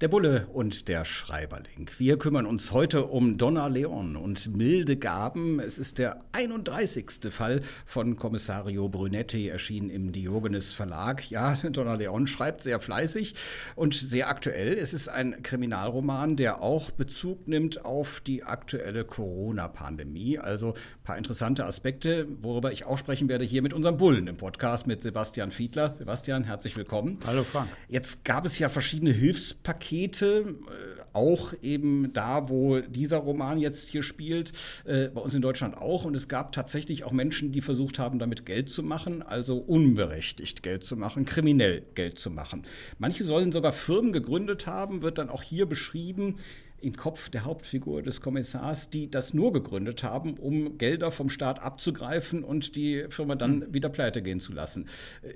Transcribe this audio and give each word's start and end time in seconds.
Der 0.00 0.08
Bulle 0.08 0.46
und 0.54 0.88
der 0.88 1.04
Schreiberling. 1.04 1.90
Wir 1.98 2.18
kümmern 2.18 2.46
uns 2.46 2.72
heute 2.72 3.04
um 3.04 3.36
Donna 3.36 3.66
Leon 3.66 4.16
und 4.16 4.56
milde 4.56 4.96
Gaben. 4.96 5.60
Es 5.60 5.78
ist 5.78 5.98
der 5.98 6.20
31. 6.32 7.30
Fall 7.30 7.60
von 7.84 8.16
Kommissario 8.16 8.88
Brunetti, 8.88 9.48
erschienen 9.48 9.90
im 9.90 10.10
Diogenes 10.10 10.72
Verlag. 10.72 11.30
Ja, 11.30 11.52
Donna 11.70 11.96
Leon 11.96 12.26
schreibt 12.26 12.62
sehr 12.62 12.80
fleißig 12.80 13.34
und 13.76 13.92
sehr 13.92 14.30
aktuell. 14.30 14.72
Es 14.72 14.94
ist 14.94 15.10
ein 15.10 15.42
Kriminalroman, 15.42 16.36
der 16.36 16.62
auch 16.62 16.90
Bezug 16.92 17.46
nimmt 17.46 17.84
auf 17.84 18.22
die 18.22 18.42
aktuelle 18.42 19.04
Corona-Pandemie. 19.04 20.38
Also 20.38 20.68
ein 20.68 21.04
paar 21.04 21.18
interessante 21.18 21.66
Aspekte, 21.66 22.26
worüber 22.40 22.72
ich 22.72 22.86
auch 22.86 22.96
sprechen 22.96 23.28
werde 23.28 23.44
hier 23.44 23.60
mit 23.60 23.74
unserem 23.74 23.98
Bullen 23.98 24.28
im 24.28 24.38
Podcast 24.38 24.86
mit 24.86 25.02
Sebastian 25.02 25.50
Fiedler. 25.50 25.94
Sebastian, 25.94 26.44
herzlich 26.44 26.74
willkommen. 26.78 27.18
Hallo 27.26 27.44
Frank. 27.44 27.68
Jetzt 27.88 28.24
gab 28.24 28.46
es 28.46 28.58
ja 28.58 28.70
verschiedene 28.70 29.10
Hilfspakete 29.10 29.89
Pakete, 29.90 30.44
äh, 30.46 31.00
auch 31.12 31.52
eben 31.62 32.12
da, 32.12 32.48
wo 32.48 32.78
dieser 32.80 33.18
Roman 33.18 33.58
jetzt 33.58 33.88
hier 33.88 34.04
spielt, 34.04 34.52
äh, 34.84 35.08
bei 35.08 35.20
uns 35.20 35.34
in 35.34 35.42
Deutschland 35.42 35.76
auch. 35.76 36.04
Und 36.04 36.14
es 36.14 36.28
gab 36.28 36.52
tatsächlich 36.52 37.02
auch 37.02 37.10
Menschen, 37.10 37.50
die 37.50 37.60
versucht 37.60 37.98
haben, 37.98 38.20
damit 38.20 38.46
Geld 38.46 38.70
zu 38.70 38.84
machen, 38.84 39.22
also 39.22 39.56
unberechtigt 39.58 40.62
Geld 40.62 40.84
zu 40.84 40.96
machen, 40.96 41.24
kriminell 41.24 41.82
Geld 41.96 42.18
zu 42.20 42.30
machen. 42.30 42.62
Manche 42.98 43.24
sollen 43.24 43.50
sogar 43.50 43.72
Firmen 43.72 44.12
gegründet 44.12 44.68
haben, 44.68 45.02
wird 45.02 45.18
dann 45.18 45.28
auch 45.28 45.42
hier 45.42 45.66
beschrieben 45.66 46.36
im 46.80 46.96
Kopf 46.96 47.28
der 47.28 47.44
Hauptfigur 47.44 48.02
des 48.02 48.20
Kommissars, 48.20 48.90
die 48.90 49.10
das 49.10 49.34
nur 49.34 49.52
gegründet 49.52 50.02
haben, 50.02 50.34
um 50.34 50.78
Gelder 50.78 51.12
vom 51.12 51.28
Staat 51.28 51.62
abzugreifen 51.62 52.42
und 52.42 52.76
die 52.76 53.04
Firma 53.10 53.34
dann 53.34 53.58
mhm. 53.58 53.74
wieder 53.74 53.88
pleite 53.88 54.22
gehen 54.22 54.40
zu 54.40 54.52
lassen. 54.52 54.88
Äh, 55.22 55.34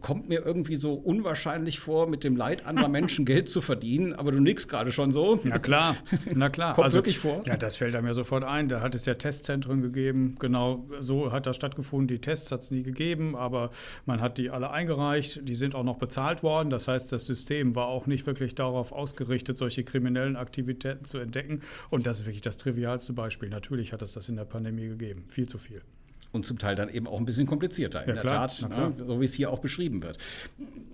kommt 0.00 0.28
mir 0.28 0.44
irgendwie 0.44 0.76
so 0.76 0.94
unwahrscheinlich 0.94 1.78
vor, 1.78 2.08
mit 2.08 2.24
dem 2.24 2.36
Leid 2.36 2.66
anderer 2.66 2.88
Menschen 2.88 3.24
Geld 3.24 3.50
zu 3.50 3.60
verdienen, 3.60 4.14
aber 4.14 4.32
du 4.32 4.40
nix 4.40 4.68
gerade 4.68 4.92
schon 4.92 5.12
so. 5.12 5.40
Na 5.44 5.58
klar, 5.58 5.96
na 6.34 6.48
klar. 6.48 6.74
Kommt 6.78 6.84
also, 6.84 6.98
wirklich 6.98 7.18
vor? 7.18 7.42
Ja, 7.46 7.56
das 7.56 7.76
fällt 7.76 7.94
ja 7.94 8.14
sofort 8.14 8.44
ein. 8.44 8.68
Da 8.68 8.80
hat 8.80 8.94
es 8.94 9.06
ja 9.06 9.14
Testzentren 9.14 9.82
gegeben. 9.82 10.36
Genau 10.38 10.86
so 11.00 11.32
hat 11.32 11.46
das 11.46 11.56
stattgefunden. 11.56 12.08
Die 12.08 12.20
Tests 12.20 12.50
hat 12.52 12.60
es 12.60 12.70
nie 12.70 12.82
gegeben, 12.82 13.36
aber 13.36 13.70
man 14.06 14.20
hat 14.20 14.38
die 14.38 14.50
alle 14.50 14.70
eingereicht. 14.70 15.40
Die 15.48 15.54
sind 15.54 15.74
auch 15.74 15.84
noch 15.84 15.98
bezahlt 15.98 16.42
worden. 16.42 16.70
Das 16.70 16.88
heißt, 16.88 17.12
das 17.12 17.26
System 17.26 17.74
war 17.74 17.86
auch 17.86 18.06
nicht 18.06 18.26
wirklich 18.26 18.54
darauf 18.54 18.92
ausgerichtet, 18.92 19.58
solche 19.58 19.84
kriminellen 19.84 20.36
Aktivitäten 20.36 20.77
Aktivitäten 20.78 21.04
zu 21.04 21.18
entdecken. 21.18 21.62
Und 21.90 22.06
das 22.06 22.20
ist 22.20 22.26
wirklich 22.26 22.42
das 22.42 22.56
trivialste 22.56 23.12
Beispiel. 23.12 23.48
Natürlich 23.48 23.92
hat 23.92 24.02
es 24.02 24.12
das 24.12 24.28
in 24.28 24.36
der 24.36 24.44
Pandemie 24.44 24.88
gegeben. 24.88 25.24
Viel 25.28 25.48
zu 25.48 25.58
viel 25.58 25.82
und 26.30 26.44
zum 26.44 26.58
Teil 26.58 26.76
dann 26.76 26.90
eben 26.90 27.06
auch 27.06 27.18
ein 27.18 27.24
bisschen 27.24 27.46
komplizierter, 27.46 28.02
in 28.02 28.08
ja, 28.08 28.14
der 28.16 28.22
klar, 28.22 28.48
Tat, 28.48 28.68
ne, 28.68 28.92
so 28.98 29.18
wie 29.18 29.24
es 29.24 29.32
hier 29.32 29.50
auch 29.50 29.60
beschrieben 29.60 30.02
wird. 30.02 30.18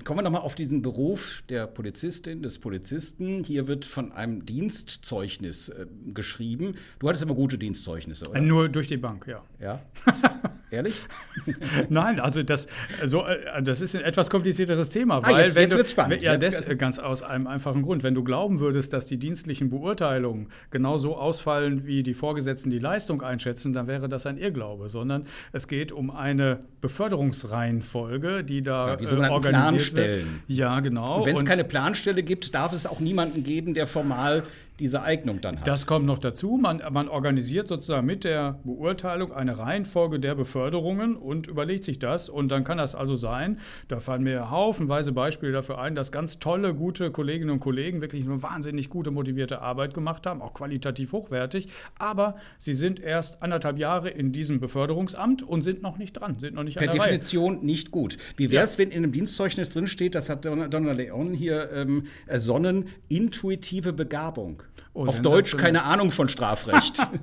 Kommen 0.04 0.20
wir 0.20 0.22
nochmal 0.22 0.42
auf 0.42 0.54
diesen 0.54 0.80
Beruf 0.80 1.42
der 1.48 1.66
Polizistin, 1.66 2.40
des 2.40 2.60
Polizisten. 2.60 3.42
Hier 3.42 3.66
wird 3.66 3.84
von 3.84 4.12
einem 4.12 4.46
Dienstzeugnis 4.46 5.70
äh, 5.70 5.86
geschrieben. 6.14 6.76
Du 7.00 7.08
hattest 7.08 7.24
immer 7.24 7.34
gute 7.34 7.58
Dienstzeugnisse, 7.58 8.30
oder? 8.30 8.40
Nur 8.40 8.68
durch 8.68 8.86
die 8.86 8.96
Bank, 8.96 9.26
ja. 9.26 9.42
Ja? 9.60 9.82
Ehrlich? 10.74 10.94
Nein, 11.88 12.20
also 12.20 12.42
das, 12.42 12.66
so, 13.04 13.24
äh, 13.24 13.62
das 13.62 13.80
ist 13.80 13.94
ein 13.94 14.02
etwas 14.02 14.28
komplizierteres 14.28 14.90
Thema. 14.90 15.18
Ah, 15.18 15.22
weil, 15.26 15.34
ah, 15.34 15.44
jetzt, 15.44 15.56
jetzt 15.56 15.76
wird 15.76 15.88
spannend. 15.88 16.22
Ja, 16.22 16.36
das, 16.36 16.66
ganz 16.78 16.98
aus 16.98 17.22
einem 17.22 17.46
einfachen 17.46 17.82
Grund. 17.82 18.02
Wenn 18.02 18.14
du 18.14 18.24
glauben 18.24 18.60
würdest, 18.60 18.92
dass 18.92 19.06
die 19.06 19.18
dienstlichen 19.18 19.70
Beurteilungen 19.70 20.48
genauso 20.70 21.16
ausfallen, 21.16 21.86
wie 21.86 22.02
die 22.02 22.14
Vorgesetzten 22.14 22.70
die 22.70 22.78
Leistung 22.78 23.22
einschätzen, 23.22 23.72
dann 23.72 23.86
wäre 23.86 24.08
das 24.08 24.26
ein 24.26 24.36
Irrglaube. 24.36 24.88
Sondern 24.88 25.26
es 25.52 25.68
geht 25.68 25.92
um 25.92 26.10
eine 26.10 26.60
Beförderungsreihenfolge, 26.80 28.44
die 28.44 28.62
da 28.62 28.88
ja, 28.88 28.96
die 28.96 29.04
äh, 29.04 29.28
organisiert 29.28 29.94
Planstellen. 29.94 30.42
wird. 30.46 30.58
Ja, 30.58 30.80
genau. 30.80 31.24
Wenn 31.24 31.36
es 31.36 31.44
keine 31.44 31.64
Planstelle 31.64 32.22
gibt, 32.22 32.54
darf 32.54 32.72
es 32.72 32.86
auch 32.86 33.00
niemanden 33.00 33.44
geben, 33.44 33.74
der 33.74 33.86
formal 33.86 34.42
diese 34.80 35.02
Eignung 35.02 35.40
dann 35.40 35.60
hat. 35.60 35.66
Das 35.68 35.86
kommt 35.86 36.04
noch 36.04 36.18
dazu. 36.18 36.58
Man, 36.60 36.82
man 36.90 37.08
organisiert 37.08 37.68
sozusagen 37.68 38.06
mit 38.06 38.24
der 38.24 38.58
Beurteilung 38.64 39.32
eine 39.32 39.58
Reihenfolge 39.58 40.18
der 40.18 40.34
Beförderungen 40.34 41.16
und 41.16 41.46
überlegt 41.46 41.84
sich 41.84 42.00
das. 42.00 42.28
Und 42.28 42.50
dann 42.50 42.64
kann 42.64 42.78
das 42.78 42.96
also 42.96 43.14
sein, 43.14 43.60
da 43.86 44.00
fallen 44.00 44.24
mir 44.24 44.50
haufenweise 44.50 45.12
Beispiele 45.12 45.52
dafür 45.52 45.78
ein, 45.78 45.94
dass 45.94 46.10
ganz 46.10 46.40
tolle, 46.40 46.74
gute 46.74 47.12
Kolleginnen 47.12 47.50
und 47.50 47.60
Kollegen 47.60 48.00
wirklich 48.00 48.24
eine 48.24 48.42
wahnsinnig 48.42 48.88
gute, 48.88 49.12
motivierte 49.12 49.62
Arbeit 49.62 49.94
gemacht 49.94 50.26
haben, 50.26 50.42
auch 50.42 50.54
qualitativ 50.54 51.12
hochwertig. 51.12 51.68
Aber 51.98 52.36
sie 52.58 52.74
sind 52.74 52.98
erst 52.98 53.42
anderthalb 53.42 53.78
Jahre 53.78 54.10
in 54.10 54.32
diesem 54.32 54.58
Beförderungsamt 54.58 55.44
und 55.44 55.62
sind 55.62 55.82
noch 55.82 55.98
nicht 55.98 56.14
dran, 56.14 56.40
sind 56.40 56.54
noch 56.54 56.64
nicht 56.64 56.78
per 56.78 56.88
an 56.88 56.96
der 56.96 57.04
Definition 57.04 57.56
Reihe. 57.56 57.64
nicht 57.64 57.92
gut. 57.92 58.16
Wie 58.36 58.50
wäre 58.50 58.64
es, 58.64 58.74
ja. 58.74 58.80
wenn 58.80 58.90
in 58.90 59.04
einem 59.04 59.12
Dienstzeugnis 59.12 59.70
drinsteht, 59.70 60.16
das 60.16 60.28
hat 60.28 60.44
Donna 60.44 60.92
Leon 60.92 61.32
hier 61.32 61.70
ähm, 61.72 62.06
ersonnen, 62.26 62.86
intuitive 63.08 63.92
Begabung? 63.92 64.63
Oh, 64.96 65.06
Auf 65.06 65.20
Deutsch 65.20 65.56
keine 65.56 65.82
Ahnung 65.82 66.12
von 66.12 66.28
Strafrecht. 66.28 66.98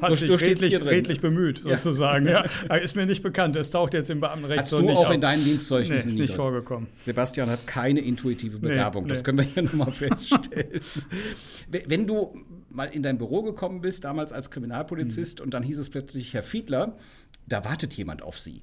Hat 0.00 0.16
sich 0.16 0.30
redlich, 0.30 0.80
redlich, 0.80 1.20
bemüht, 1.20 1.58
sozusagen. 1.58 2.26
Ja. 2.26 2.46
ja. 2.68 2.76
Ist 2.76 2.94
mir 2.94 3.06
nicht 3.06 3.24
bekannt. 3.24 3.56
Das 3.56 3.72
taucht 3.72 3.92
jetzt 3.92 4.08
im 4.08 4.20
Beamtenrecht 4.20 4.62
Hast 4.62 4.70
so 4.70 4.78
du 4.78 4.90
auch 4.90 5.08
auf. 5.08 5.14
in 5.14 5.20
deinen 5.20 5.42
Dienstzeugnissen 5.42 6.06
nee, 6.06 6.12
ist 6.12 6.18
nicht 6.18 6.34
vorgekommen. 6.34 6.86
Sebastian 7.04 7.50
hat 7.50 7.66
keine 7.66 8.00
intuitive 8.00 8.60
Begabung. 8.60 9.04
Nee, 9.04 9.08
das 9.08 9.24
können 9.24 9.38
wir 9.38 9.44
hier 9.44 9.64
nochmal 9.64 9.90
feststellen. 9.90 10.80
Wenn 11.68 12.06
du 12.06 12.38
mal 12.70 12.86
in 12.86 13.02
dein 13.02 13.18
Büro 13.18 13.42
gekommen 13.42 13.80
bist, 13.80 14.04
damals 14.04 14.32
als 14.32 14.52
Kriminalpolizist, 14.52 15.40
mhm. 15.40 15.46
und 15.46 15.54
dann 15.54 15.64
hieß 15.64 15.78
es 15.78 15.90
plötzlich, 15.90 16.34
Herr 16.34 16.44
Fiedler, 16.44 16.96
da 17.48 17.64
wartet 17.64 17.94
jemand 17.94 18.22
auf 18.22 18.38
Sie. 18.38 18.62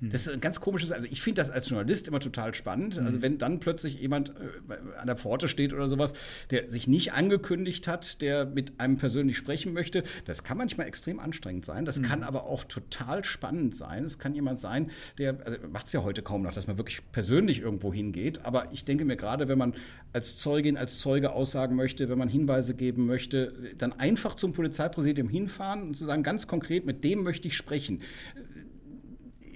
Hm. 0.00 0.10
Das 0.10 0.26
ist 0.26 0.32
ein 0.32 0.40
ganz 0.40 0.60
komisches, 0.60 0.92
also 0.92 1.08
ich 1.10 1.22
finde 1.22 1.40
das 1.40 1.50
als 1.50 1.68
Journalist 1.68 2.08
immer 2.08 2.20
total 2.20 2.54
spannend. 2.54 2.98
Also 2.98 3.16
hm. 3.16 3.22
wenn 3.22 3.38
dann 3.38 3.60
plötzlich 3.60 4.00
jemand 4.00 4.30
äh, 4.30 4.98
an 4.98 5.06
der 5.06 5.16
Pforte 5.16 5.48
steht 5.48 5.72
oder 5.72 5.88
sowas, 5.88 6.12
der 6.50 6.70
sich 6.70 6.86
nicht 6.86 7.12
angekündigt 7.14 7.88
hat, 7.88 8.20
der 8.20 8.44
mit 8.44 8.78
einem 8.78 8.98
persönlich 8.98 9.36
sprechen 9.36 9.72
möchte, 9.72 10.02
das 10.26 10.44
kann 10.44 10.58
manchmal 10.58 10.86
extrem 10.86 11.18
anstrengend 11.18 11.64
sein. 11.64 11.84
Das 11.84 11.98
mhm. 11.98 12.02
kann 12.02 12.22
aber 12.22 12.44
auch 12.46 12.64
total 12.64 13.24
spannend 13.24 13.74
sein. 13.74 14.04
Es 14.04 14.18
kann 14.18 14.34
jemand 14.34 14.60
sein, 14.60 14.90
der, 15.18 15.38
also 15.44 15.58
macht 15.72 15.86
es 15.86 15.92
ja 15.92 16.02
heute 16.02 16.22
kaum 16.22 16.42
noch, 16.42 16.52
dass 16.52 16.66
man 16.66 16.76
wirklich 16.76 17.00
persönlich 17.12 17.60
irgendwo 17.60 17.92
hingeht. 17.92 18.44
Aber 18.44 18.72
ich 18.72 18.84
denke 18.84 19.04
mir 19.04 19.16
gerade, 19.16 19.48
wenn 19.48 19.58
man 19.58 19.74
als 20.12 20.36
Zeugin, 20.36 20.76
als 20.76 20.98
Zeuge 20.98 21.32
aussagen 21.32 21.74
möchte, 21.74 22.08
wenn 22.08 22.18
man 22.18 22.28
Hinweise 22.28 22.74
geben 22.74 23.06
möchte, 23.06 23.54
dann 23.78 23.92
einfach 23.94 24.34
zum 24.34 24.52
Polizeipräsidium 24.52 25.28
hinfahren 25.28 25.82
und 25.82 25.96
zu 25.96 26.04
sagen, 26.04 26.22
ganz 26.22 26.46
konkret, 26.46 26.84
mit 26.84 27.02
dem 27.04 27.22
möchte 27.22 27.48
ich 27.48 27.56
sprechen 27.56 28.02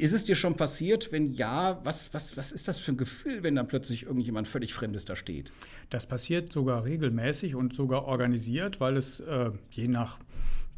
ist 0.01 0.13
es 0.13 0.25
dir 0.25 0.35
schon 0.35 0.57
passiert? 0.57 1.13
Wenn 1.13 1.31
ja, 1.35 1.81
was, 1.85 2.13
was, 2.15 2.37
was 2.37 2.53
ist 2.53 2.69
das 2.69 2.79
für 2.79 2.93
ein 2.93 2.97
Gefühl, 2.97 3.43
wenn 3.43 3.55
dann 3.55 3.69
plötzlich 3.69 4.05
irgendjemand 4.05 4.49
völlig 4.49 4.73
Fremdes 4.73 5.05
da 5.05 5.15
steht? 5.15 5.53
Das 5.91 6.07
passiert 6.07 6.53
sogar 6.53 6.85
regelmäßig 6.85 7.55
und 7.55 7.75
sogar 7.75 8.07
organisiert, 8.07 8.81
weil 8.81 8.97
es 8.97 9.21
äh, 9.21 9.51
je 9.71 9.89
nach 9.89 10.19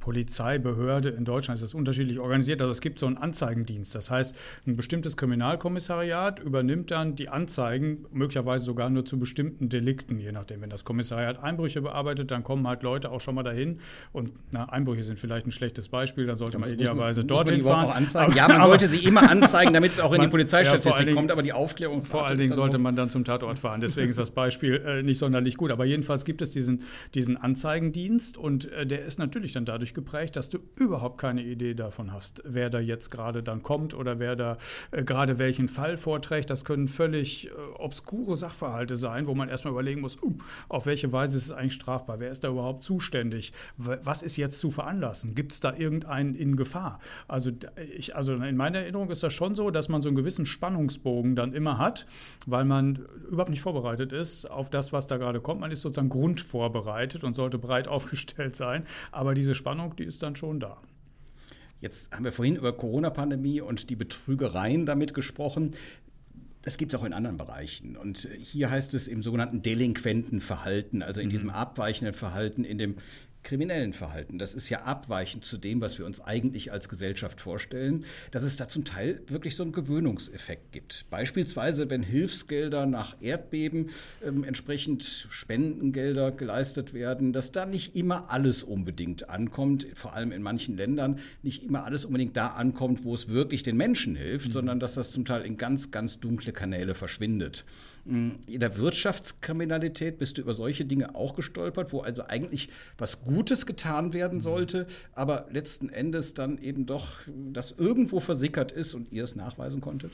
Polizeibehörde 0.03 1.11
in 1.11 1.25
Deutschland 1.25 1.61
ist 1.61 1.63
das 1.63 1.75
unterschiedlich 1.75 2.19
organisiert. 2.19 2.61
Also 2.61 2.73
es 2.73 2.81
gibt 2.81 2.99
so 2.99 3.07
einen 3.07 3.17
Anzeigendienst. 3.17 3.95
Das 3.95 4.11
heißt, 4.11 4.35
ein 4.67 4.75
bestimmtes 4.75 5.17
Kriminalkommissariat 5.17 6.41
übernimmt 6.41 6.91
dann 6.91 7.15
die 7.15 7.29
Anzeigen, 7.29 8.05
möglicherweise 8.11 8.65
sogar 8.65 8.91
nur 8.91 9.05
zu 9.05 9.21
bestimmten 9.21 9.69
Delikten, 9.69 10.19
je 10.19 10.33
nachdem. 10.33 10.61
Wenn 10.61 10.71
das 10.71 10.85
Kommissariat 10.85 11.41
Einbrüche 11.41 11.83
bearbeitet, 11.83 12.33
dann 12.33 12.43
kommen 12.43 12.67
halt 12.67 12.83
Leute 12.83 13.13
auch 13.13 13.21
schon 13.21 13.37
mal 13.37 13.45
dahin. 13.45 13.79
Und 14.13 14.33
na, 14.51 14.65
Einbrüche 14.65 15.05
sind 15.05 15.21
vielleicht 15.21 15.47
ein 15.47 15.53
schlechtes 15.53 15.89
Beispiel, 15.89 16.27
da 16.27 16.35
sollte 16.35 16.59
man 16.59 16.73
idealerweise 16.73 17.25
dorthin 17.25 17.63
fahren. 17.63 17.87
Auch 17.87 17.95
anzeigen? 17.95 18.35
ja, 18.35 18.49
man 18.49 18.63
sollte 18.65 18.89
sie 18.89 19.07
immer 19.07 19.31
anzeigen, 19.31 19.73
damit 19.73 19.93
es 19.93 20.01
auch 20.01 20.11
in 20.11 20.19
man, 20.19 20.27
die 20.27 20.33
Polizeistatistik 20.33 21.07
ja, 21.07 21.15
kommt, 21.15 21.31
aber 21.31 21.45
die 21.45 21.53
Aufklärung 21.53 22.03
Vor 22.03 22.27
allen 22.27 22.39
Dingen 22.39 22.53
sollte 22.53 22.79
man 22.79 22.97
dann 22.97 23.09
zum 23.09 23.25
Tatort 23.25 23.61
fahren. 23.61 23.81
Deswegen 23.81 24.11
ist 24.11 24.19
das 24.19 24.33
Beispiel 24.33 24.83
äh, 24.85 25.03
nicht 25.05 25.19
sonderlich 25.19 25.57
gut. 25.57 25.71
Aber 25.71 25.85
jedenfalls 25.85 26.25
gibt 26.25 26.43
es 26.43 26.51
diesen, 26.51 26.83
diesen 27.15 27.37
Anzeigendienst 27.37 28.37
und 28.37 28.69
äh, 28.73 28.85
der 28.85 29.05
ist 29.05 29.21
natürlich 29.21 29.53
dann 29.53 29.65
dadurch 29.65 29.92
dadurch 29.93 29.95
geprägt, 29.95 30.37
dass 30.37 30.49
du 30.49 30.59
überhaupt 30.79 31.19
keine 31.19 31.43
Idee 31.43 31.75
davon 31.75 32.13
hast, 32.13 32.43
wer 32.45 32.71
da 32.71 32.81
jetzt 32.81 33.11
gerade 33.11 33.43
dann 33.43 33.63
kommt 33.63 33.95
oder 33.95 34.19
wer 34.19 34.37
da 34.37 34.59
äh, 34.91 35.05
gerade 35.05 35.39
welchen 35.39 35.69
Fall 35.69 35.97
vorträgt. 35.97 36.51
Das 36.51 36.65
können 36.65 36.89
völlig 36.89 37.49
äh, 37.49 37.51
obskure 37.79 38.37
Sachverhalte 38.37 38.97
sein, 38.97 39.27
wo 39.27 39.35
man 39.35 39.49
erstmal 39.49 39.73
überlegen 39.73 40.01
muss, 40.01 40.21
uh, 40.23 40.37
auf 40.69 40.87
welche 40.87 41.13
Weise 41.13 41.37
ist 41.37 41.47
es 41.47 41.53
eigentlich 41.53 41.75
strafbar? 41.75 42.21
Wer 42.21 42.31
ist 42.31 42.45
da 42.45 42.49
überhaupt 42.49 42.85
zuständig? 42.85 43.53
Was 43.77 44.23
ist 44.23 44.37
jetzt 44.37 44.59
zu 44.59 44.71
veranlassen? 44.71 45.35
Gibt 45.35 45.53
es 45.53 45.61
da 45.61 45.75
irgendeinen 45.75 46.35
in 46.35 46.57
Gefahr? 46.57 47.01
Also, 47.29 47.51
ich, 47.97 48.17
also 48.17 48.35
in 48.35 48.57
meiner 48.57 48.81
Erinnerung 48.81 49.11
ist 49.11 49.23
das 49.23 49.33
schon 49.33 49.55
so, 49.55 49.71
dass 49.71 49.89
man 49.89 50.03
so 50.03 50.09
einen 50.09 50.17
gewissen 50.17 50.47
Spannungsbogen 50.47 51.37
dann 51.37 51.53
immer 51.53 51.79
hat, 51.79 52.07
weil 52.47 52.65
man 52.65 53.07
überhaupt 53.29 53.51
nicht 53.51 53.63
vorbereitet 53.63 54.13
ist 54.13 54.51
auf 54.51 54.71
das, 54.71 54.93
was 54.93 55.07
da 55.07 55.17
gerade 55.17 55.41
kommt. 55.41 55.61
Man 55.61 55.71
ist 55.71 55.83
sozusagen 55.83 56.09
grundvorbereitet 56.09 57.25
und 57.25 57.35
sollte 57.35 57.59
breit 57.59 57.89
aufgestellt 57.93 58.57
sein. 58.57 58.87
Aber 59.11 59.35
diese 59.35 59.55
Spannung 59.55 59.82
Spannung, 59.83 59.97
die 59.97 60.05
ist 60.05 60.23
dann 60.23 60.37
schon 60.37 60.61
da. 60.61 60.81
Jetzt 61.81 62.13
haben 62.13 62.25
wir 62.25 62.33
vorhin 62.33 62.57
über 62.57 62.73
Corona-Pandemie 62.73 63.61
und 63.61 63.91
die 63.91 63.97
Betrügereien 63.97 64.87
damit 64.87 65.15
gesprochen. 65.15 65.75
Das 66.63 66.77
gibt 66.77 66.95
es 66.95 67.01
auch 67.01 67.05
in 67.05 67.13
anderen 67.13 67.37
Bereichen. 67.37 67.97
Und 67.97 68.29
hier 68.39 68.71
heißt 68.71 68.95
es 68.95 69.09
im 69.09 69.25
sogenannten 69.25 69.63
delinquenten 69.63 70.41
Verhalten, 70.41 71.03
also 71.03 71.21
in 71.21 71.29
diesem 71.29 71.49
mhm. 71.49 71.55
abweichenden 71.55 72.15
Verhalten, 72.15 72.65
in 72.65 72.79
dem 72.79 72.95
kriminellen 73.43 73.93
Verhalten. 73.93 74.39
Das 74.39 74.55
ist 74.55 74.69
ja 74.69 74.83
abweichend 74.83 75.45
zu 75.45 75.59
dem, 75.59 75.81
was 75.81 75.99
wir 75.99 76.07
uns 76.07 76.21
eigentlich 76.21 76.73
als 76.73 76.89
Gesellschaft 76.89 77.41
vorstellen, 77.41 78.05
dass 78.31 78.43
es 78.43 78.57
da 78.57 78.69
zum 78.69 78.85
Teil 78.85 79.21
wirklich 79.27 79.57
so 79.57 79.63
einen 79.63 79.73
Gewöhnungseffekt 79.73 80.73
gibt. 80.73 81.07
Beispielsweise, 81.11 81.91
wenn 81.91 82.03
Hilfsgelder 82.03 82.87
nach 82.87 83.17
Erdbeben 83.21 83.91
ähm, 84.25 84.45
entsprechend 84.45 85.27
Spendengelder 85.31 86.31
geleistet 86.31 86.95
werden, 86.95 87.33
dass 87.33 87.53
da 87.53 87.67
nicht 87.67 87.97
immer 87.97 88.31
alles 88.31 88.63
unbedingt 88.63 89.29
ankommt, 89.29 89.87
vor 89.95 90.15
allem 90.15 90.33
in 90.33 90.43
manchen 90.43 90.77
Ländern 90.77 91.19
nicht 91.43 91.65
immer 91.65 91.85
alles 91.85 92.05
unbedingt 92.05 92.37
da 92.37 92.49
ankommt, 92.49 93.05
wo 93.05 93.15
es 93.15 93.29
wirklich 93.29 93.63
den 93.63 93.77
Menschen 93.77 94.15
hilft, 94.15 94.49
mhm. 94.49 94.53
sondern 94.53 94.81
dass 94.81 94.95
das 94.95 95.11
zum 95.11 95.25
Teil 95.25 95.43
in 95.43 95.57
ganz, 95.57 95.91
ganz 95.91 96.21
dunkle 96.21 96.53
Kanäle 96.53 96.95
verschwindet. 96.95 97.65
In 98.05 98.41
der 98.49 98.79
Wirtschaftskriminalität 98.79 100.19
bist 100.19 100.37
du 100.37 100.43
über 100.43 100.55
solche 100.55 100.85
Dinge 100.85 101.15
auch 101.15 101.37
gestolpert, 101.37 101.93
wo 101.93 102.01
also 102.01 102.25
eigentlich 102.27 102.69
was 102.99 103.21
Gutes 103.23 103.32
getan 103.67 104.13
werden 104.13 104.39
mhm. 104.39 104.43
sollte, 104.43 104.87
aber 105.15 105.47
letzten 105.51 105.89
Endes 105.89 106.35
dann 106.35 106.59
eben 106.59 106.87
doch 106.87 107.09
das 107.53 107.73
irgendwo 107.73 108.21
versickert 108.21 108.73
ist 108.73 108.95
und 108.95 109.11
ihr 109.13 109.25
es 109.25 109.37
nachweisen 109.37 109.81
konntet? 109.81 110.13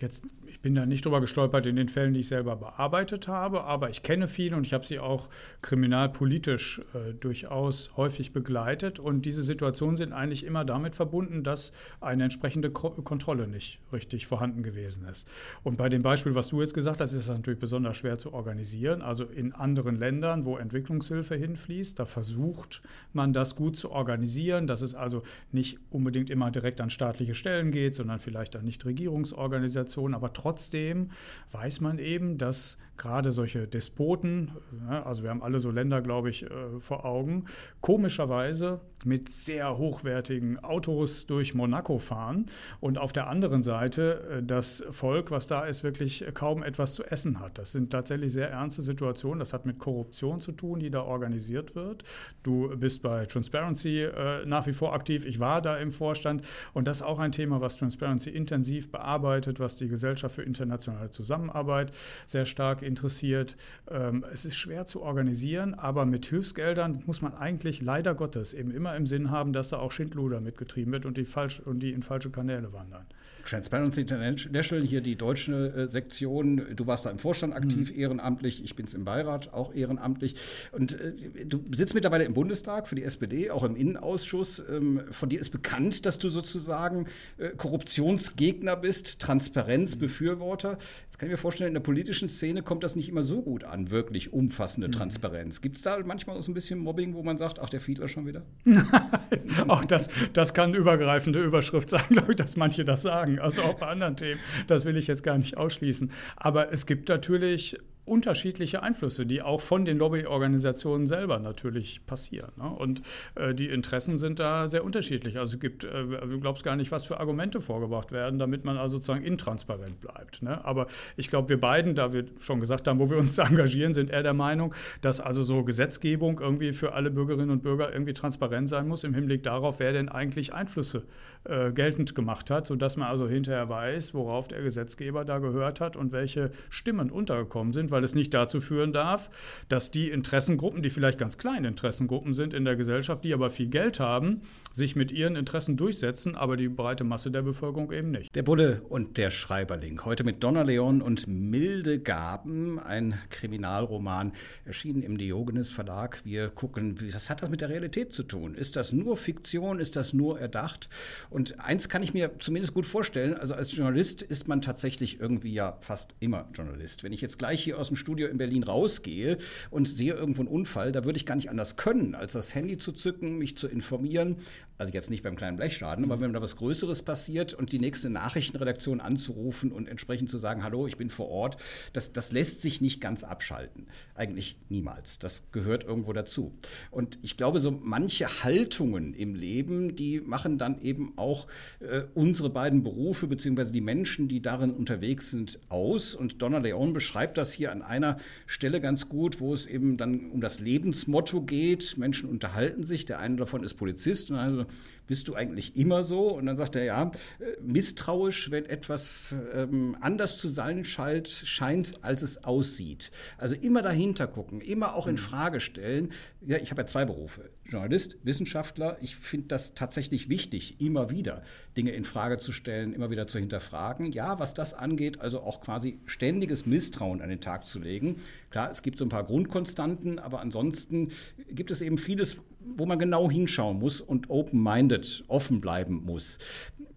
Jetzt, 0.00 0.24
ich 0.48 0.58
bin 0.60 0.74
da 0.74 0.86
nicht 0.86 1.04
drüber 1.04 1.20
gestolpert 1.20 1.66
in 1.66 1.76
den 1.76 1.88
Fällen, 1.88 2.14
die 2.14 2.20
ich 2.20 2.28
selber 2.28 2.56
bearbeitet 2.56 3.28
habe, 3.28 3.62
aber 3.62 3.90
ich 3.90 4.02
kenne 4.02 4.26
viele 4.26 4.56
und 4.56 4.66
ich 4.66 4.74
habe 4.74 4.84
sie 4.84 4.98
auch 4.98 5.28
kriminalpolitisch 5.62 6.82
äh, 6.94 7.14
durchaus 7.14 7.96
häufig 7.96 8.32
begleitet. 8.32 8.98
Und 8.98 9.24
diese 9.24 9.44
Situationen 9.44 9.96
sind 9.96 10.12
eigentlich 10.12 10.44
immer 10.44 10.64
damit 10.64 10.96
verbunden, 10.96 11.44
dass 11.44 11.72
eine 12.00 12.24
entsprechende 12.24 12.70
Ko 12.70 12.90
Kontrolle 12.90 13.46
nicht 13.46 13.78
richtig 13.92 14.26
vorhanden 14.26 14.64
gewesen 14.64 15.06
ist. 15.06 15.28
Und 15.62 15.76
bei 15.76 15.88
dem 15.88 16.02
Beispiel, 16.02 16.34
was 16.34 16.48
du 16.48 16.60
jetzt 16.60 16.74
gesagt 16.74 17.00
hast, 17.00 17.12
ist 17.12 17.28
das 17.28 17.36
natürlich 17.36 17.60
besonders 17.60 17.96
schwer 17.96 18.18
zu 18.18 18.34
organisieren. 18.34 19.00
Also 19.00 19.24
in 19.24 19.52
anderen 19.52 19.94
Ländern, 19.94 20.44
wo 20.44 20.56
Entwicklungshilfe 20.56 21.36
hinfließt, 21.36 22.00
da 22.00 22.04
versucht 22.04 22.82
man 23.12 23.32
das 23.32 23.54
gut 23.54 23.76
zu 23.76 23.92
organisieren, 23.92 24.66
dass 24.66 24.82
es 24.82 24.96
also 24.96 25.22
nicht 25.52 25.78
unbedingt 25.90 26.30
immer 26.30 26.50
direkt 26.50 26.80
an 26.80 26.90
staatliche 26.90 27.34
Stellen 27.36 27.70
geht, 27.70 27.94
sondern 27.94 28.18
vielleicht 28.18 28.56
an 28.56 28.64
Nichtregierungsorganisationen 28.64 29.83
Organisation, 29.84 30.14
aber 30.14 30.32
trotzdem 30.32 31.10
weiß 31.52 31.80
man 31.80 31.98
eben, 31.98 32.38
dass 32.38 32.78
gerade 32.96 33.32
solche 33.32 33.66
Despoten, 33.66 34.52
also 34.88 35.22
wir 35.22 35.30
haben 35.30 35.42
alle 35.42 35.60
so 35.60 35.70
Länder, 35.70 36.00
glaube 36.00 36.30
ich, 36.30 36.44
äh, 36.44 36.80
vor 36.80 37.04
Augen, 37.04 37.44
komischerweise 37.80 38.80
mit 39.04 39.28
sehr 39.28 39.76
hochwertigen 39.78 40.62
Autos 40.62 41.26
durch 41.26 41.54
Monaco 41.54 41.98
fahren 41.98 42.46
und 42.80 42.98
auf 42.98 43.12
der 43.12 43.28
anderen 43.28 43.62
Seite 43.62 44.38
äh, 44.38 44.42
das 44.42 44.84
Volk, 44.90 45.30
was 45.30 45.46
da 45.46 45.64
ist, 45.64 45.84
wirklich 45.84 46.24
kaum 46.34 46.62
etwas 46.62 46.94
zu 46.94 47.04
essen 47.04 47.40
hat. 47.40 47.58
Das 47.58 47.72
sind 47.72 47.90
tatsächlich 47.90 48.32
sehr 48.32 48.50
ernste 48.50 48.82
Situationen. 48.82 49.38
Das 49.38 49.52
hat 49.52 49.66
mit 49.66 49.78
Korruption 49.78 50.40
zu 50.40 50.52
tun, 50.52 50.80
die 50.80 50.90
da 50.90 51.02
organisiert 51.02 51.74
wird. 51.74 52.04
Du 52.42 52.76
bist 52.76 53.02
bei 53.02 53.26
Transparency 53.26 54.02
äh, 54.02 54.44
nach 54.46 54.66
wie 54.66 54.72
vor 54.72 54.94
aktiv. 54.94 55.24
Ich 55.26 55.40
war 55.40 55.62
da 55.62 55.76
im 55.76 55.92
Vorstand 55.92 56.42
und 56.72 56.86
das 56.86 56.98
ist 56.98 57.02
auch 57.02 57.18
ein 57.18 57.32
Thema, 57.32 57.60
was 57.60 57.76
Transparency 57.76 58.30
intensiv 58.30 58.90
bearbeitet, 58.90 59.60
was 59.60 59.76
die 59.76 59.88
Gesellschaft 59.88 60.34
für 60.34 60.42
internationale 60.42 61.10
Zusammenarbeit 61.10 61.92
sehr 62.26 62.46
stark 62.46 62.82
interessiert. 62.82 63.56
Ähm, 63.90 64.24
es 64.32 64.44
ist 64.44 64.56
schwer 64.56 64.86
zu 64.86 65.02
organisieren, 65.02 65.74
aber 65.74 66.06
mit 66.06 66.26
Hilfsgeldern 66.26 67.02
muss 67.06 67.22
man 67.22 67.34
eigentlich 67.34 67.82
leider 67.82 68.14
Gottes 68.14 68.54
eben 68.54 68.70
immer 68.70 68.93
im 68.96 69.06
Sinn 69.06 69.30
haben, 69.30 69.52
dass 69.52 69.68
da 69.68 69.78
auch 69.78 69.92
Schindluder 69.92 70.40
mitgetrieben 70.40 70.92
wird 70.92 71.06
und 71.06 71.16
die, 71.16 71.24
falsch, 71.24 71.60
und 71.60 71.80
die 71.80 71.92
in 71.92 72.02
falsche 72.02 72.30
Kanäle 72.30 72.72
wandern. 72.72 73.06
Transparency 73.44 74.00
International, 74.00 74.84
hier 74.84 75.00
die 75.00 75.16
deutsche 75.16 75.72
äh, 75.74 75.90
Sektion. 75.90 76.62
Du 76.74 76.86
warst 76.86 77.04
da 77.06 77.10
im 77.10 77.18
Vorstand 77.18 77.54
aktiv, 77.54 77.92
mhm. 77.92 78.00
ehrenamtlich. 78.00 78.64
Ich 78.64 78.74
bin 78.74 78.86
es 78.86 78.94
im 78.94 79.04
Beirat, 79.04 79.52
auch 79.52 79.74
ehrenamtlich. 79.74 80.36
Und 80.72 80.98
äh, 80.98 81.44
du 81.46 81.62
sitzt 81.74 81.94
mittlerweile 81.94 82.24
im 82.24 82.34
Bundestag 82.34 82.88
für 82.88 82.94
die 82.94 83.02
SPD, 83.02 83.50
auch 83.50 83.62
im 83.62 83.76
Innenausschuss. 83.76 84.62
Ähm, 84.70 85.02
von 85.10 85.28
dir 85.28 85.40
ist 85.40 85.50
bekannt, 85.50 86.06
dass 86.06 86.18
du 86.18 86.28
sozusagen 86.28 87.06
äh, 87.38 87.50
Korruptionsgegner 87.50 88.76
bist, 88.76 89.20
Transparenzbefürworter. 89.20 90.78
Jetzt 91.04 91.18
kann 91.18 91.28
ich 91.28 91.32
mir 91.32 91.38
vorstellen, 91.38 91.68
in 91.68 91.74
der 91.74 91.80
politischen 91.80 92.28
Szene 92.28 92.62
kommt 92.62 92.82
das 92.82 92.96
nicht 92.96 93.08
immer 93.08 93.22
so 93.22 93.42
gut 93.42 93.64
an, 93.64 93.90
wirklich 93.90 94.32
umfassende 94.32 94.88
mhm. 94.88 94.92
Transparenz. 94.92 95.60
Gibt 95.60 95.76
es 95.76 95.82
da 95.82 95.98
manchmal 96.04 96.40
so 96.42 96.50
ein 96.50 96.54
bisschen 96.54 96.78
Mobbing, 96.78 97.14
wo 97.14 97.22
man 97.22 97.38
sagt, 97.38 97.58
ach, 97.60 97.68
der 97.68 97.80
Fiedler 97.80 98.08
schon 98.08 98.26
wieder? 98.26 98.42
auch 99.68 99.84
das, 99.84 100.10
das 100.32 100.54
kann 100.54 100.74
übergreifende 100.74 101.42
Überschrift 101.42 101.90
sein, 101.90 102.04
glaube 102.10 102.32
ich, 102.32 102.36
dass 102.36 102.56
manche 102.56 102.84
das 102.84 103.02
sagen, 103.02 103.38
also 103.38 103.62
auch 103.62 103.74
bei 103.74 103.86
anderen 103.86 104.16
Themen. 104.16 104.40
Das 104.66 104.84
will 104.84 104.96
ich 104.96 105.06
jetzt 105.06 105.22
gar 105.22 105.38
nicht 105.38 105.56
ausschließen. 105.56 106.10
Aber 106.36 106.72
es 106.72 106.86
gibt 106.86 107.08
natürlich 107.08 107.78
unterschiedliche 108.04 108.82
Einflüsse, 108.82 109.24
die 109.24 109.42
auch 109.42 109.60
von 109.60 109.84
den 109.84 109.98
Lobbyorganisationen 109.98 111.06
selber 111.06 111.38
natürlich 111.38 112.04
passieren. 112.06 112.52
Ne? 112.56 112.68
Und 112.68 113.02
äh, 113.34 113.54
die 113.54 113.68
Interessen 113.68 114.18
sind 114.18 114.38
da 114.38 114.68
sehr 114.68 114.84
unterschiedlich. 114.84 115.38
Also 115.38 115.58
gibt, 115.58 115.84
äh, 115.84 116.04
du 116.04 116.40
glaubst 116.40 116.64
gar 116.64 116.76
nicht, 116.76 116.92
was 116.92 117.04
für 117.04 117.18
Argumente 117.18 117.60
vorgebracht 117.60 118.12
werden, 118.12 118.38
damit 118.38 118.64
man 118.64 118.76
also 118.76 118.96
sozusagen 118.96 119.24
intransparent 119.24 120.00
bleibt. 120.00 120.42
Ne? 120.42 120.62
Aber 120.64 120.86
ich 121.16 121.28
glaube, 121.28 121.48
wir 121.48 121.60
beiden, 121.60 121.94
da 121.94 122.12
wir 122.12 122.26
schon 122.40 122.60
gesagt 122.60 122.86
haben, 122.88 122.98
wo 122.98 123.08
wir 123.08 123.16
uns 123.16 123.38
engagieren, 123.38 123.94
sind 123.94 124.10
eher 124.10 124.22
der 124.22 124.34
Meinung, 124.34 124.74
dass 125.00 125.20
also 125.20 125.42
so 125.42 125.64
Gesetzgebung 125.64 126.40
irgendwie 126.40 126.72
für 126.72 126.92
alle 126.92 127.10
Bürgerinnen 127.10 127.50
und 127.50 127.62
Bürger 127.62 127.92
irgendwie 127.92 128.12
transparent 128.12 128.68
sein 128.68 128.86
muss 128.86 129.04
im 129.04 129.14
Hinblick 129.14 129.42
darauf, 129.42 129.78
wer 129.78 129.92
denn 129.92 130.08
eigentlich 130.10 130.52
Einflüsse 130.52 131.04
äh, 131.44 131.72
geltend 131.72 132.14
gemacht 132.14 132.50
hat, 132.50 132.66
sodass 132.66 132.96
man 132.96 133.08
also 133.08 133.28
hinterher 133.28 133.68
weiß, 133.68 134.14
worauf 134.14 134.48
der 134.48 134.62
Gesetzgeber 134.62 135.24
da 135.24 135.38
gehört 135.38 135.80
hat 135.80 135.96
und 135.96 136.12
welche 136.12 136.50
Stimmen 136.68 137.10
untergekommen 137.10 137.72
sind 137.72 137.90
weil 137.94 138.04
es 138.04 138.14
nicht 138.14 138.34
dazu 138.34 138.60
führen 138.60 138.92
darf, 138.92 139.30
dass 139.68 139.90
die 139.90 140.10
Interessengruppen, 140.10 140.82
die 140.82 140.90
vielleicht 140.90 141.16
ganz 141.16 141.38
kleine 141.38 141.68
Interessengruppen 141.68 142.34
sind 142.34 142.52
in 142.52 142.64
der 142.64 142.76
Gesellschaft, 142.76 143.24
die 143.24 143.32
aber 143.32 143.50
viel 143.50 143.68
Geld 143.68 144.00
haben, 144.00 144.42
sich 144.72 144.96
mit 144.96 145.12
ihren 145.12 145.36
Interessen 145.36 145.76
durchsetzen, 145.76 146.34
aber 146.34 146.56
die 146.56 146.68
breite 146.68 147.04
Masse 147.04 147.30
der 147.30 147.42
Bevölkerung 147.42 147.92
eben 147.92 148.10
nicht. 148.10 148.34
Der 148.34 148.42
Bulle 148.42 148.82
und 148.88 149.16
der 149.16 149.30
Schreiberling. 149.30 150.04
Heute 150.04 150.24
mit 150.24 150.42
Donna 150.42 150.62
Leon 150.62 151.00
und 151.00 151.28
Milde 151.28 152.00
Gaben, 152.00 152.80
ein 152.80 153.14
Kriminalroman, 153.30 154.32
erschienen 154.64 155.02
im 155.02 155.16
Diogenes 155.16 155.72
Verlag. 155.72 156.20
Wir 156.24 156.48
gucken, 156.48 156.96
was 157.14 157.30
hat 157.30 157.42
das 157.42 157.50
mit 157.50 157.60
der 157.60 157.68
Realität 157.68 158.12
zu 158.12 158.24
tun? 158.24 158.56
Ist 158.56 158.74
das 158.74 158.92
nur 158.92 159.16
Fiktion? 159.16 159.78
Ist 159.78 159.94
das 159.94 160.12
nur 160.12 160.40
erdacht? 160.40 160.88
Und 161.30 161.60
eins 161.60 161.88
kann 161.88 162.02
ich 162.02 162.12
mir 162.12 162.32
zumindest 162.40 162.74
gut 162.74 162.86
vorstellen, 162.86 163.34
also 163.34 163.54
als 163.54 163.74
Journalist 163.76 164.20
ist 164.22 164.48
man 164.48 164.60
tatsächlich 164.60 165.20
irgendwie 165.20 165.54
ja 165.54 165.78
fast 165.80 166.16
immer 166.18 166.48
Journalist. 166.52 167.04
Wenn 167.04 167.12
ich 167.12 167.20
jetzt 167.20 167.38
gleich 167.38 167.62
hier 167.62 167.78
aus 167.78 167.83
dem 167.88 167.96
Studio 167.96 168.28
in 168.28 168.38
Berlin 168.38 168.62
rausgehe 168.62 169.38
und 169.70 169.88
sehe 169.88 170.14
irgendwo 170.14 170.42
einen 170.42 170.48
Unfall, 170.48 170.92
da 170.92 171.04
würde 171.04 171.16
ich 171.16 171.26
gar 171.26 171.36
nicht 171.36 171.50
anders 171.50 171.76
können, 171.76 172.14
als 172.14 172.32
das 172.32 172.54
Handy 172.54 172.78
zu 172.78 172.92
zücken, 172.92 173.38
mich 173.38 173.56
zu 173.56 173.68
informieren. 173.68 174.36
Also 174.76 174.92
jetzt 174.92 175.08
nicht 175.08 175.22
beim 175.22 175.36
kleinen 175.36 175.56
Blechschaden, 175.56 176.04
aber 176.04 176.20
wenn 176.20 176.32
da 176.32 176.42
was 176.42 176.56
Größeres 176.56 177.02
passiert 177.02 177.54
und 177.54 177.70
die 177.70 177.78
nächste 177.78 178.10
Nachrichtenredaktion 178.10 179.00
anzurufen 179.00 179.70
und 179.70 179.88
entsprechend 179.88 180.30
zu 180.30 180.38
sagen, 180.38 180.64
hallo, 180.64 180.88
ich 180.88 180.96
bin 180.96 181.10
vor 181.10 181.28
Ort, 181.28 181.58
das, 181.92 182.12
das 182.12 182.32
lässt 182.32 182.60
sich 182.60 182.80
nicht 182.80 183.00
ganz 183.00 183.22
abschalten. 183.22 183.86
Eigentlich 184.16 184.58
niemals. 184.68 185.20
Das 185.20 185.44
gehört 185.52 185.84
irgendwo 185.84 186.12
dazu. 186.12 186.58
Und 186.90 187.20
ich 187.22 187.36
glaube, 187.36 187.60
so 187.60 187.70
manche 187.70 188.42
Haltungen 188.42 189.14
im 189.14 189.36
Leben, 189.36 189.94
die 189.94 190.20
machen 190.20 190.58
dann 190.58 190.80
eben 190.80 191.12
auch 191.16 191.46
äh, 191.78 192.02
unsere 192.14 192.50
beiden 192.50 192.82
Berufe 192.82 193.28
beziehungsweise 193.28 193.72
die 193.72 193.80
Menschen, 193.80 194.26
die 194.26 194.42
darin 194.42 194.72
unterwegs 194.72 195.30
sind, 195.30 195.60
aus. 195.68 196.16
Und 196.16 196.42
Donna 196.42 196.58
Leon 196.58 196.92
beschreibt 196.92 197.38
das 197.38 197.52
hier 197.52 197.70
an 197.74 197.82
einer 197.82 198.16
Stelle 198.46 198.80
ganz 198.80 199.08
gut, 199.08 199.40
wo 199.40 199.52
es 199.52 199.66
eben 199.66 199.96
dann 199.96 200.30
um 200.30 200.40
das 200.40 200.60
Lebensmotto 200.60 201.42
geht. 201.42 201.98
Menschen 201.98 202.28
unterhalten 202.30 202.84
sich, 202.84 203.04
der 203.04 203.18
eine 203.18 203.36
davon 203.36 203.64
ist 203.64 203.74
Polizist 203.74 204.30
und 204.30 204.36
also 204.36 204.64
bist 205.06 205.28
du 205.28 205.34
eigentlich 205.34 205.76
immer 205.76 206.04
so? 206.04 206.28
Und 206.32 206.46
dann 206.46 206.56
sagt 206.56 206.76
er, 206.76 206.84
ja, 206.84 207.10
äh, 207.38 207.60
misstrauisch, 207.60 208.50
wenn 208.50 208.64
etwas 208.66 209.34
ähm, 209.52 209.96
anders 210.00 210.38
zu 210.38 210.48
sein 210.48 210.84
scheint, 210.84 211.28
scheint, 211.28 211.92
als 212.02 212.22
es 212.22 212.44
aussieht. 212.44 213.10
Also 213.38 213.54
immer 213.54 213.82
dahinter 213.82 214.26
gucken, 214.26 214.60
immer 214.60 214.94
auch 214.94 215.06
in 215.06 215.14
mhm. 215.14 215.18
Frage 215.18 215.60
stellen. 215.60 216.12
Ja, 216.46 216.58
ich 216.58 216.70
habe 216.70 216.82
ja 216.82 216.86
zwei 216.86 217.04
Berufe, 217.04 217.50
Journalist, 217.64 218.18
Wissenschaftler. 218.22 218.98
Ich 219.00 219.16
finde 219.16 219.48
das 219.48 219.74
tatsächlich 219.74 220.28
wichtig, 220.28 220.80
immer 220.80 221.10
wieder 221.10 221.42
Dinge 221.76 221.92
in 221.92 222.04
Frage 222.04 222.38
zu 222.38 222.52
stellen, 222.52 222.92
immer 222.92 223.10
wieder 223.10 223.26
zu 223.26 223.38
hinterfragen. 223.38 224.12
Ja, 224.12 224.38
was 224.38 224.54
das 224.54 224.74
angeht, 224.74 225.20
also 225.20 225.40
auch 225.40 225.60
quasi 225.60 225.98
ständiges 226.06 226.66
Misstrauen 226.66 227.20
an 227.22 227.28
den 227.28 227.40
Tag 227.40 227.66
zu 227.66 227.78
legen. 227.78 228.16
Klar, 228.50 228.70
es 228.70 228.82
gibt 228.82 228.98
so 228.98 229.04
ein 229.04 229.08
paar 229.08 229.24
Grundkonstanten, 229.24 230.18
aber 230.18 230.40
ansonsten 230.40 231.10
gibt 231.50 231.70
es 231.70 231.82
eben 231.82 231.98
vieles, 231.98 232.38
wo 232.76 232.86
man 232.86 232.98
genau 232.98 233.30
hinschauen 233.30 233.78
muss 233.78 234.00
und 234.00 234.30
open-minded, 234.30 235.24
offen 235.28 235.60
bleiben 235.60 236.02
muss. 236.04 236.38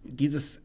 Dieses 0.02 0.62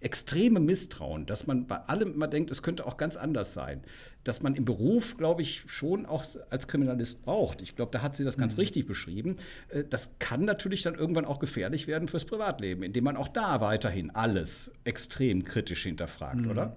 extreme 0.00 0.60
Misstrauen, 0.60 1.26
dass 1.26 1.46
man 1.46 1.66
bei 1.66 1.76
allem 1.76 2.12
immer 2.12 2.28
denkt, 2.28 2.50
es 2.50 2.62
könnte 2.62 2.86
auch 2.86 2.96
ganz 2.96 3.16
anders 3.16 3.54
sein, 3.54 3.82
dass 4.24 4.42
man 4.42 4.54
im 4.54 4.64
Beruf, 4.64 5.16
glaube 5.16 5.42
ich, 5.42 5.64
schon 5.66 6.06
auch 6.06 6.24
als 6.50 6.68
Kriminalist 6.68 7.22
braucht. 7.22 7.62
Ich 7.62 7.76
glaube, 7.76 7.92
da 7.92 8.02
hat 8.02 8.16
sie 8.16 8.24
das 8.24 8.36
ganz 8.36 8.54
mhm. 8.54 8.60
richtig 8.60 8.86
beschrieben. 8.86 9.36
Äh, 9.68 9.84
das 9.84 10.12
kann 10.18 10.44
natürlich 10.44 10.82
dann 10.82 10.94
irgendwann 10.94 11.24
auch 11.24 11.38
gefährlich 11.38 11.86
werden 11.86 12.08
fürs 12.08 12.24
Privatleben, 12.24 12.82
indem 12.82 13.04
man 13.04 13.16
auch 13.16 13.28
da 13.28 13.60
weiterhin 13.60 14.10
alles 14.10 14.70
extrem 14.84 15.42
kritisch 15.42 15.84
hinterfragt, 15.84 16.42
mhm. 16.42 16.50
oder? 16.50 16.76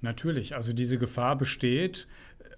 Natürlich, 0.00 0.54
also 0.54 0.72
diese 0.72 0.98
Gefahr 0.98 1.38
besteht. 1.38 2.06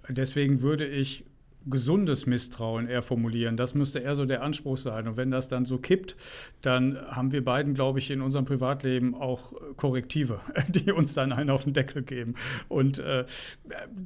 Deswegen 0.09 0.63
würde 0.63 0.87
ich 0.87 1.25
gesundes 1.71 2.27
Misstrauen 2.27 2.89
eher 2.89 3.03
formulieren. 3.03 3.57
Das 3.57 3.75
müsste 3.75 4.01
eher 4.01 4.15
so 4.15 4.25
der 4.25 4.43
Anspruch 4.43 4.79
sein. 4.79 5.09
Und 5.09 5.17
wenn 5.17 5.31
das 5.31 5.49
dann 5.49 5.67
so 5.67 5.79
kippt, 5.79 6.17
dann 6.63 6.99
haben 7.09 7.33
wir 7.33 7.45
beiden, 7.45 7.75
glaube 7.75 7.99
ich, 7.99 8.11
in 8.11 8.21
unserem 8.21 8.45
Privatleben 8.45 9.15
auch 9.15 9.53
Korrektive, 9.77 10.41
die 10.69 10.93
uns 10.93 11.15
dann 11.15 11.33
einen 11.33 11.51
auf 11.51 11.65
den 11.65 11.73
Deckel 11.73 12.03
geben. 12.03 12.35
Und 12.69 12.99
äh, 12.99 13.25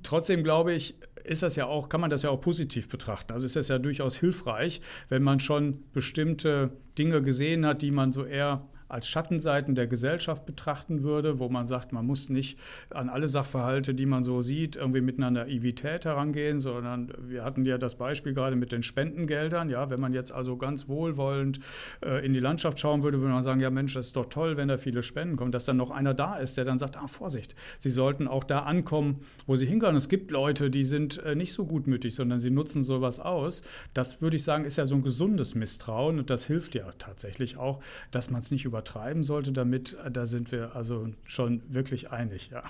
trotzdem 0.02 0.44
glaube 0.44 0.72
ich, 0.72 0.94
ist 1.24 1.42
das 1.42 1.56
ja 1.56 1.66
auch, 1.66 1.88
kann 1.88 2.00
man 2.00 2.10
das 2.10 2.22
ja 2.22 2.30
auch 2.30 2.40
positiv 2.40 2.88
betrachten. 2.88 3.32
Also 3.32 3.46
ist 3.46 3.56
das 3.56 3.68
ja 3.68 3.78
durchaus 3.78 4.16
hilfreich, 4.16 4.80
wenn 5.08 5.22
man 5.22 5.40
schon 5.40 5.84
bestimmte 5.92 6.72
Dinge 6.98 7.22
gesehen 7.22 7.64
hat, 7.64 7.82
die 7.82 7.90
man 7.90 8.12
so 8.12 8.24
eher 8.24 8.68
als 8.92 9.08
Schattenseiten 9.08 9.74
der 9.74 9.86
Gesellschaft 9.86 10.46
betrachten 10.46 11.02
würde, 11.02 11.38
wo 11.38 11.48
man 11.48 11.66
sagt, 11.66 11.92
man 11.92 12.06
muss 12.06 12.28
nicht 12.28 12.58
an 12.90 13.08
alle 13.08 13.28
Sachverhalte, 13.28 13.94
die 13.94 14.06
man 14.06 14.22
so 14.22 14.42
sieht, 14.42 14.76
irgendwie 14.76 15.00
mit 15.00 15.18
einer 15.18 15.30
Naivität 15.30 16.04
herangehen, 16.04 16.60
sondern 16.60 17.12
wir 17.18 17.44
hatten 17.44 17.64
ja 17.64 17.78
das 17.78 17.96
Beispiel 17.96 18.34
gerade 18.34 18.56
mit 18.56 18.72
den 18.72 18.82
Spendengeldern. 18.82 19.70
Ja, 19.70 19.90
wenn 19.90 20.00
man 20.00 20.12
jetzt 20.12 20.32
also 20.32 20.56
ganz 20.56 20.88
wohlwollend 20.88 21.58
äh, 22.04 22.24
in 22.24 22.34
die 22.34 22.40
Landschaft 22.40 22.78
schauen 22.78 23.02
würde, 23.02 23.20
würde 23.20 23.32
man 23.32 23.42
sagen, 23.42 23.60
ja 23.60 23.70
Mensch, 23.70 23.94
das 23.94 24.06
ist 24.06 24.16
doch 24.16 24.26
toll, 24.26 24.56
wenn 24.56 24.68
da 24.68 24.76
viele 24.76 25.02
Spenden 25.02 25.36
kommen, 25.36 25.52
dass 25.52 25.64
dann 25.64 25.76
noch 25.76 25.90
einer 25.90 26.14
da 26.14 26.36
ist, 26.36 26.56
der 26.56 26.64
dann 26.64 26.78
sagt, 26.78 26.96
ah, 26.96 27.06
Vorsicht, 27.06 27.54
Sie 27.78 27.90
sollten 27.90 28.28
auch 28.28 28.44
da 28.44 28.60
ankommen, 28.60 29.20
wo 29.46 29.56
Sie 29.56 29.66
hinkommen. 29.66 29.96
Es 29.96 30.08
gibt 30.08 30.30
Leute, 30.30 30.70
die 30.70 30.84
sind 30.84 31.18
äh, 31.18 31.34
nicht 31.34 31.52
so 31.52 31.64
gutmütig, 31.64 32.14
sondern 32.14 32.38
sie 32.38 32.50
nutzen 32.50 32.82
sowas 32.82 33.20
aus. 33.20 33.62
Das 33.94 34.20
würde 34.20 34.36
ich 34.36 34.44
sagen, 34.44 34.64
ist 34.64 34.76
ja 34.76 34.86
so 34.86 34.94
ein 34.94 35.02
gesundes 35.02 35.54
Misstrauen 35.54 36.18
und 36.18 36.30
das 36.30 36.44
hilft 36.44 36.74
ja 36.74 36.92
tatsächlich 36.98 37.56
auch, 37.56 37.80
dass 38.10 38.30
man 38.30 38.40
es 38.40 38.50
nicht 38.50 38.64
über 38.64 38.81
übertreiben 38.82 39.22
sollte 39.22 39.52
damit, 39.52 39.96
äh, 40.04 40.10
da 40.10 40.26
sind 40.26 40.52
wir 40.52 40.74
also 40.74 41.08
schon 41.24 41.62
wirklich 41.68 42.10
einig, 42.10 42.50
ja. 42.50 42.62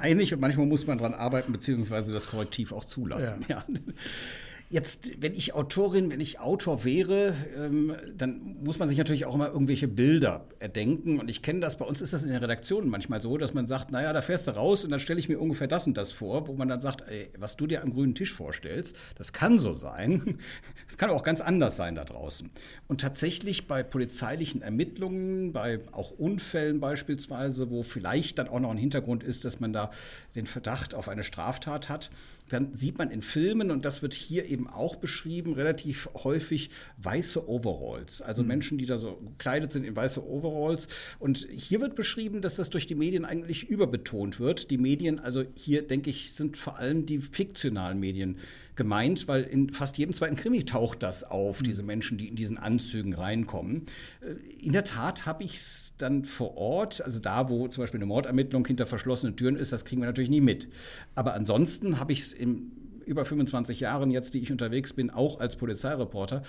Einig 0.00 0.32
und 0.32 0.40
manchmal 0.40 0.66
muss 0.66 0.86
man 0.86 0.98
daran 0.98 1.12
arbeiten, 1.12 1.52
beziehungsweise 1.52 2.12
das 2.12 2.28
Korrektiv 2.28 2.72
auch 2.72 2.84
zulassen. 2.84 3.44
Ja. 3.48 3.64
ja. 3.68 3.80
Jetzt, 4.72 5.20
wenn 5.20 5.34
ich 5.34 5.52
Autorin, 5.52 6.12
wenn 6.12 6.20
ich 6.20 6.38
Autor 6.38 6.84
wäre, 6.84 7.34
ähm, 7.58 7.92
dann 8.16 8.56
muss 8.62 8.78
man 8.78 8.88
sich 8.88 8.98
natürlich 8.98 9.24
auch 9.24 9.34
immer 9.34 9.48
irgendwelche 9.48 9.88
Bilder 9.88 10.46
erdenken. 10.60 11.18
Und 11.18 11.28
ich 11.28 11.42
kenne 11.42 11.58
das, 11.58 11.76
bei 11.76 11.84
uns 11.84 12.00
ist 12.00 12.12
das 12.12 12.22
in 12.22 12.28
der 12.28 12.40
Redaktion 12.40 12.88
manchmal 12.88 13.20
so, 13.20 13.36
dass 13.36 13.52
man 13.52 13.66
sagt, 13.66 13.90
naja, 13.90 14.12
da 14.12 14.22
fährst 14.22 14.46
du 14.46 14.52
raus 14.52 14.84
und 14.84 14.92
dann 14.92 15.00
stelle 15.00 15.18
ich 15.18 15.28
mir 15.28 15.40
ungefähr 15.40 15.66
das 15.66 15.88
und 15.88 15.96
das 15.96 16.12
vor, 16.12 16.46
wo 16.46 16.52
man 16.52 16.68
dann 16.68 16.80
sagt, 16.80 17.02
ey, 17.10 17.30
was 17.36 17.56
du 17.56 17.66
dir 17.66 17.82
am 17.82 17.92
grünen 17.92 18.14
Tisch 18.14 18.32
vorstellst, 18.32 18.94
das 19.16 19.32
kann 19.32 19.58
so 19.58 19.74
sein. 19.74 20.38
Es 20.88 20.98
kann 20.98 21.10
auch 21.10 21.22
ganz 21.22 21.40
anders 21.40 21.76
sein 21.76 21.94
da 21.94 22.04
draußen. 22.04 22.50
Und 22.88 23.00
tatsächlich 23.00 23.68
bei 23.68 23.82
polizeilichen 23.82 24.60
Ermittlungen, 24.62 25.52
bei 25.52 25.80
auch 25.92 26.10
Unfällen 26.10 26.80
beispielsweise, 26.80 27.70
wo 27.70 27.82
vielleicht 27.82 28.38
dann 28.38 28.48
auch 28.48 28.58
noch 28.58 28.70
ein 28.70 28.76
Hintergrund 28.76 29.22
ist, 29.22 29.44
dass 29.44 29.60
man 29.60 29.72
da 29.72 29.90
den 30.34 30.46
Verdacht 30.46 30.94
auf 30.94 31.08
eine 31.08 31.22
Straftat 31.22 31.88
hat, 31.88 32.10
dann 32.50 32.74
sieht 32.74 32.98
man 32.98 33.10
in 33.10 33.22
Filmen, 33.22 33.70
und 33.70 33.84
das 33.84 34.02
wird 34.02 34.12
hier 34.12 34.46
eben 34.46 34.68
auch 34.68 34.96
beschrieben, 34.96 35.54
relativ 35.54 36.08
häufig 36.14 36.70
weiße 36.98 37.48
Overalls. 37.48 38.22
Also 38.22 38.42
mhm. 38.42 38.48
Menschen, 38.48 38.78
die 38.78 38.86
da 38.86 38.98
so 38.98 39.16
gekleidet 39.16 39.72
sind 39.72 39.84
in 39.84 39.94
weiße 39.94 40.24
Overalls. 40.28 40.88
Und 41.20 41.46
hier 41.50 41.80
wird 41.80 41.94
beschrieben, 41.94 42.42
dass 42.42 42.56
das 42.56 42.68
durch 42.68 42.88
die 42.88 42.96
Medien 42.96 43.24
eigentlich 43.24 43.68
überbetont 43.68 44.40
wird. 44.40 44.70
Die 44.70 44.78
Medien, 44.78 45.20
also 45.20 45.44
hier 45.54 45.86
denke 45.86 46.10
ich, 46.10 46.32
sind 46.32 46.56
vor 46.56 46.78
allem 46.78 47.06
die 47.06 47.18
fiktionalen 47.18 48.00
Medien 48.00 48.36
gemeint, 48.80 49.28
weil 49.28 49.42
in 49.42 49.68
fast 49.74 49.98
jedem 49.98 50.14
zweiten 50.14 50.36
Krimi 50.36 50.64
taucht 50.64 51.02
das 51.02 51.22
auf, 51.22 51.60
mhm. 51.60 51.64
diese 51.64 51.82
Menschen, 51.82 52.16
die 52.16 52.28
in 52.28 52.34
diesen 52.34 52.56
Anzügen 52.56 53.12
reinkommen. 53.12 53.82
Äh, 54.22 54.32
in 54.58 54.72
der 54.72 54.84
Tat 54.84 55.26
habe 55.26 55.44
ich 55.44 55.56
es 55.56 55.92
dann 55.98 56.24
vor 56.24 56.56
Ort, 56.56 57.02
also 57.02 57.18
da, 57.18 57.50
wo 57.50 57.68
zum 57.68 57.82
Beispiel 57.82 57.98
eine 57.98 58.06
Mordermittlung 58.06 58.66
hinter 58.66 58.86
verschlossenen 58.86 59.36
Türen 59.36 59.56
ist, 59.56 59.70
das 59.70 59.84
kriegen 59.84 60.00
wir 60.00 60.06
natürlich 60.06 60.30
nie 60.30 60.40
mit. 60.40 60.68
Aber 61.14 61.34
ansonsten 61.34 62.00
habe 62.00 62.14
ich 62.14 62.20
es 62.20 62.32
in 62.32 62.72
über 63.04 63.26
25 63.26 63.80
Jahren 63.80 64.10
jetzt, 64.10 64.32
die 64.32 64.38
ich 64.38 64.50
unterwegs 64.50 64.94
bin, 64.94 65.10
auch 65.10 65.40
als 65.40 65.56
Polizeireporter, 65.56 66.42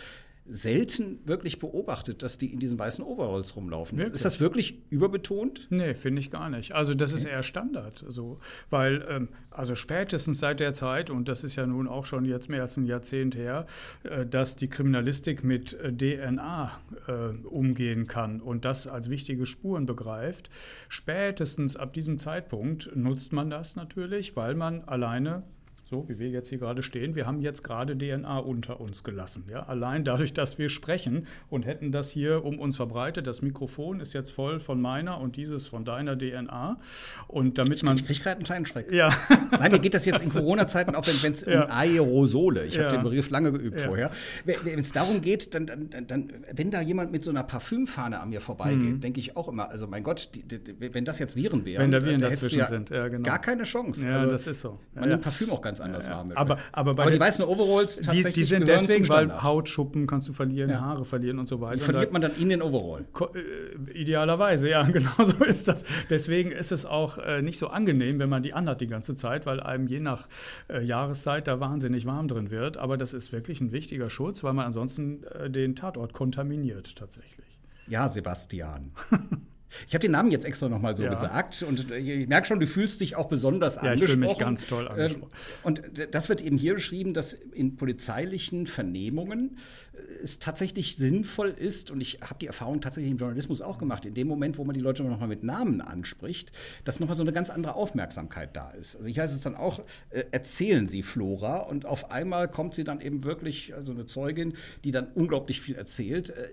selten 0.46 1.20
wirklich 1.26 1.60
beobachtet, 1.60 2.24
dass 2.24 2.38
die 2.38 2.52
in 2.52 2.60
diesen 2.60 2.78
weißen 2.78 3.04
Overalls 3.04 3.56
rumlaufen. 3.56 3.98
Wirklich? 3.98 4.16
Ist 4.16 4.26
das 4.26 4.40
wirklich 4.40 4.82
überbetont? 4.90 5.68
Nee, 5.70 5.94
finde 5.94 6.20
ich 6.20 6.32
gar 6.32 6.50
nicht. 6.50 6.74
Also 6.74 6.94
das 6.94 7.12
okay. 7.12 7.22
ist 7.22 7.26
eher 7.26 7.44
Standard. 7.44 8.04
So, 8.08 8.40
weil, 8.70 9.06
ähm, 9.10 9.30
also 9.52 9.76
spätestens 9.76 10.40
seit 10.40 10.60
der 10.60 10.74
Zeit, 10.74 11.10
und 11.10 11.30
das 11.30 11.44
ist 11.44 11.56
ja 11.56 11.66
nun 11.66 11.88
auch 11.88 12.06
schon 12.06 12.26
jetzt 12.26 12.50
mehr 12.50 12.64
als 12.64 12.76
ein 12.78 12.86
Jahrzehnt 12.86 13.36
her, 13.36 13.66
äh, 14.04 14.26
dass 14.26 14.56
die 14.56 14.68
Kriminalistik 14.68 15.44
mit 15.44 15.74
äh, 15.74 15.94
DNA 15.94 16.72
äh, 17.08 17.12
umgehen 17.46 18.08
kann 18.08 18.42
und 18.42 18.66
das 18.66 18.88
als 18.88 19.10
wichtige 19.10 19.46
Spuren 19.46 19.86
begreift, 19.86 20.50
spätestens 20.90 21.76
ab 21.76 21.94
diesem 21.94 22.20
Zeitpunkt 22.20 22.96
nutzt 22.96 23.32
man 23.32 23.50
das 23.50 23.76
natürlich, 23.76 24.36
weil 24.36 24.56
man 24.56 24.84
alleine 24.86 25.44
so 25.92 26.08
wie 26.08 26.20
wir 26.20 26.30
jetzt 26.30 26.48
hier 26.48 26.58
gerade 26.58 26.84
stehen, 26.84 27.16
wir 27.16 27.28
haben 27.28 27.42
jetzt 27.42 27.66
gerade 27.66 27.98
DNA 27.98 28.40
unter 28.40 28.80
uns 28.80 29.04
gelassen. 29.04 29.44
Ja? 29.52 29.64
Allein 29.64 30.06
dadurch, 30.06 30.34
dass 30.34 30.58
wir 30.58 30.70
sprechen 30.70 31.28
und 31.50 31.66
hätten 31.66 31.92
das 31.92 32.10
hier 32.10 32.46
um 32.46 32.60
uns 32.60 32.78
verbreitet, 32.78 33.28
das 33.28 33.42
Mikrofon 33.42 34.00
ist 34.00 34.14
jetzt 34.14 34.32
voll 34.32 34.62
von 34.62 34.80
meiner 34.80 35.20
und 35.20 35.36
dieses 35.36 35.68
von 35.68 35.84
deiner 35.84 36.18
DNA. 36.18 36.80
Und 37.28 37.58
damit 37.58 37.84
man. 37.84 37.98
Ich 37.98 38.06
kriege 38.06 38.22
gerade 38.22 38.38
einen 38.38 38.46
kleinen 38.46 38.66
Schreck. 38.66 38.90
Ja. 38.90 39.14
Nein, 39.52 39.72
mir 39.74 39.80
geht 39.80 39.94
das 39.94 40.06
jetzt 40.06 40.24
in 40.24 40.30
Corona-Zeiten 40.32 40.96
auch, 40.96 41.06
wenn 41.06 41.32
es 41.32 41.46
ja. 41.46 41.66
um 41.66 41.72
Aerosole, 41.72 42.66
ich 42.66 42.76
ja. 42.76 42.86
habe 42.86 42.96
den 42.96 43.04
Begriff 43.04 43.30
lange 43.30 43.52
geübt 43.52 43.82
ja. 43.82 43.86
vorher, 43.86 44.12
wenn 44.46 44.80
es 44.80 44.94
darum 44.94 45.20
geht, 45.20 45.54
dann, 45.54 45.66
dann, 45.66 45.90
dann, 46.08 46.32
wenn 46.54 46.72
da 46.72 46.80
jemand 46.80 47.12
mit 47.12 47.26
so 47.26 47.32
einer 47.32 47.44
Parfümfahne 47.44 48.22
an 48.22 48.30
mir 48.30 48.40
vorbeigeht, 48.40 48.80
mhm. 48.80 49.00
denke 49.02 49.20
ich 49.20 49.36
auch 49.36 49.50
immer, 49.50 49.70
also 49.70 49.88
mein 49.88 50.04
Gott, 50.04 50.30
die, 50.36 50.44
die, 50.44 50.94
wenn 50.94 51.04
das 51.04 51.20
jetzt 51.20 51.36
Viren 51.36 51.66
wären, 51.66 51.84
wenn 51.84 51.92
da 51.92 52.06
Viren 52.06 52.22
dazwischen 52.22 52.66
sind, 52.66 52.92
ja, 52.92 53.10
genau. 53.10 53.24
gar 53.24 53.40
keine 53.40 53.64
Chance. 53.64 54.08
Ja, 54.08 54.20
also, 54.20 54.32
das 54.32 54.48
ist 54.48 54.62
so. 54.62 54.80
Man 54.96 55.10
nimmt 55.10 55.22
Parfüm 55.22 55.50
auch 55.50 55.62
ganz 55.62 55.81
anders 55.82 56.08
ja, 56.08 56.14
warm. 56.14 56.32
Aber, 56.36 56.58
aber, 56.72 56.92
aber 56.92 57.12
die 57.12 57.20
weißen 57.20 57.44
Overalls 57.46 57.98
tatsächlich 57.98 58.34
die, 58.34 58.40
die 58.42 58.44
sind 58.44 58.68
deswegen, 58.68 59.08
weil 59.10 59.44
Hautschuppen 59.44 60.08
kannst 60.08 60.30
du 60.30 60.34
verlieren, 60.34 60.70
ja. 60.70 60.82
Haare 60.82 61.06
verlieren 61.06 61.40
und 61.40 61.48
so 61.48 61.62
weiter. 61.62 61.78
Die 61.78 61.84
verliert 61.84 62.12
man 62.12 62.22
dann 62.22 62.32
in 62.40 62.50
den 62.50 62.62
Overall? 62.62 63.06
Äh, 63.34 63.92
idealerweise, 63.92 64.70
ja, 64.70 64.84
genau 64.92 65.12
so 65.18 65.44
ist 65.44 65.68
das. 65.68 65.84
Deswegen 66.10 66.52
ist 66.52 66.72
es 66.72 66.86
auch 66.86 67.18
äh, 67.18 67.42
nicht 67.42 67.58
so 67.58 67.68
angenehm, 67.68 68.20
wenn 68.20 68.30
man 68.30 68.44
die 68.44 68.54
anhat 68.54 68.82
die 68.82 68.88
ganze 68.88 69.16
Zeit, 69.16 69.46
weil 69.46 69.60
einem 69.60 69.88
je 69.88 70.00
nach 70.00 70.28
äh, 70.70 70.84
Jahreszeit 70.84 71.48
da 71.48 71.60
wahnsinnig 71.60 72.06
warm 72.06 72.28
drin 72.28 72.52
wird. 72.52 72.78
Aber 72.78 72.98
das 72.98 73.14
ist 73.14 73.32
wirklich 73.32 73.62
ein 73.62 73.72
wichtiger 73.72 74.10
Schutz, 74.10 74.44
weil 74.44 74.54
man 74.54 74.66
ansonsten 74.66 75.24
äh, 75.24 75.50
den 75.50 75.76
Tatort 75.76 76.14
kontaminiert 76.14 76.96
tatsächlich. 76.96 77.60
Ja, 77.88 78.08
Sebastian. 78.08 78.92
Ich 79.88 79.94
habe 79.94 80.02
den 80.02 80.12
Namen 80.12 80.32
jetzt 80.32 80.46
extra 80.46 80.70
nochmal 80.70 80.96
so 80.96 81.04
ja. 81.04 81.10
gesagt 81.10 81.64
und 81.64 81.92
ich 81.92 82.28
merke 82.28 82.48
schon, 82.48 82.60
du 82.60 82.68
fühlst 82.68 83.02
dich 83.02 83.16
auch 83.16 83.28
besonders 83.28 83.76
ja, 83.76 83.82
angesprochen. 83.82 84.04
Ich 84.04 84.12
fühle 84.12 84.28
mich 84.28 84.38
ganz 84.38 84.68
toll 84.68 84.86
ähm, 84.86 84.92
angesprochen. 84.92 85.32
Und 85.64 85.82
das 86.12 86.30
wird 86.30 86.42
eben 86.42 86.58
hier 86.58 86.74
beschrieben, 86.74 87.14
dass 87.14 87.34
in 87.34 87.76
polizeilichen 87.76 88.68
Vernehmungen 88.68 89.58
äh, 89.94 90.24
es 90.24 90.40
tatsächlich 90.40 90.98
sinnvoll 90.98 91.50
ist, 91.50 91.92
und 91.92 92.02
ich 92.02 92.20
habe 92.22 92.36
die 92.40 92.48
Erfahrung 92.48 92.82
tatsächlich 92.82 93.12
im 93.12 93.18
Journalismus 93.18 93.62
auch 93.62 93.78
gemacht, 93.78 94.06
in 94.06 94.14
dem 94.14 94.28
Moment, 94.28 94.58
wo 94.58 94.64
man 94.64 94.74
die 94.74 94.82
Leute 94.82 95.04
nochmal 95.04 95.28
mit 95.28 95.44
Namen 95.44 95.82
anspricht, 95.82 96.52
dass 96.84 97.00
nochmal 97.00 97.18
so 97.18 97.24
eine 97.24 97.34
ganz 97.34 97.50
andere 97.50 97.76
Aufmerksamkeit 97.76 98.56
da 98.56 98.72
ist. 98.72 98.96
Also 98.96 99.08
ich 99.08 99.20
heiße 99.20 99.36
es 99.36 99.42
dann 99.42 99.56
auch, 99.56 99.84
äh, 100.10 100.24
erzählen 100.32 100.88
Sie 100.88 101.04
Flora 101.04 101.58
und 101.60 101.86
auf 101.86 102.12
einmal 102.12 102.50
kommt 102.50 102.76
sie 102.76 102.84
dann 102.84 103.02
eben 103.02 103.24
wirklich, 103.24 103.74
also 103.74 103.92
eine 103.92 104.06
Zeugin, 104.06 104.54
die 104.84 104.92
dann 104.92 105.08
unglaublich 105.14 105.62
viel 105.62 105.76
erzählt, 105.76 106.32
äh, 106.32 106.50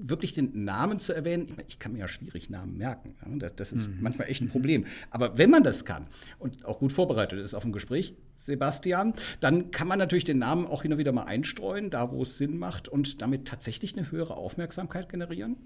wirklich 0.00 0.32
den 0.32 0.64
Namen 0.64 1.00
zu 1.00 1.12
erwähnen. 1.12 1.44
Ich, 1.44 1.56
meine, 1.56 1.68
ich 1.68 1.78
kann 1.78 1.92
mir 1.92 2.00
ja 2.00 2.08
schwierig 2.08 2.37
Namen 2.48 2.76
merken. 2.76 3.14
Das, 3.38 3.54
das 3.56 3.72
ist 3.72 3.88
mhm. 3.88 3.98
manchmal 4.00 4.28
echt 4.28 4.40
ein 4.40 4.48
Problem. 4.48 4.86
Aber 5.10 5.36
wenn 5.38 5.50
man 5.50 5.62
das 5.62 5.84
kann 5.84 6.06
und 6.38 6.64
auch 6.64 6.78
gut 6.78 6.92
vorbereitet 6.92 7.40
ist 7.40 7.54
auf 7.54 7.64
ein 7.64 7.72
Gespräch, 7.72 8.14
Sebastian, 8.36 9.14
dann 9.40 9.70
kann 9.70 9.88
man 9.88 9.98
natürlich 9.98 10.24
den 10.24 10.38
Namen 10.38 10.66
auch 10.66 10.82
hin 10.82 10.92
und 10.92 10.98
wieder 10.98 11.12
mal 11.12 11.24
einstreuen, 11.24 11.90
da 11.90 12.12
wo 12.12 12.22
es 12.22 12.38
Sinn 12.38 12.56
macht 12.56 12.88
und 12.88 13.20
damit 13.20 13.46
tatsächlich 13.46 13.96
eine 13.96 14.10
höhere 14.10 14.36
Aufmerksamkeit 14.36 15.08
generieren. 15.08 15.56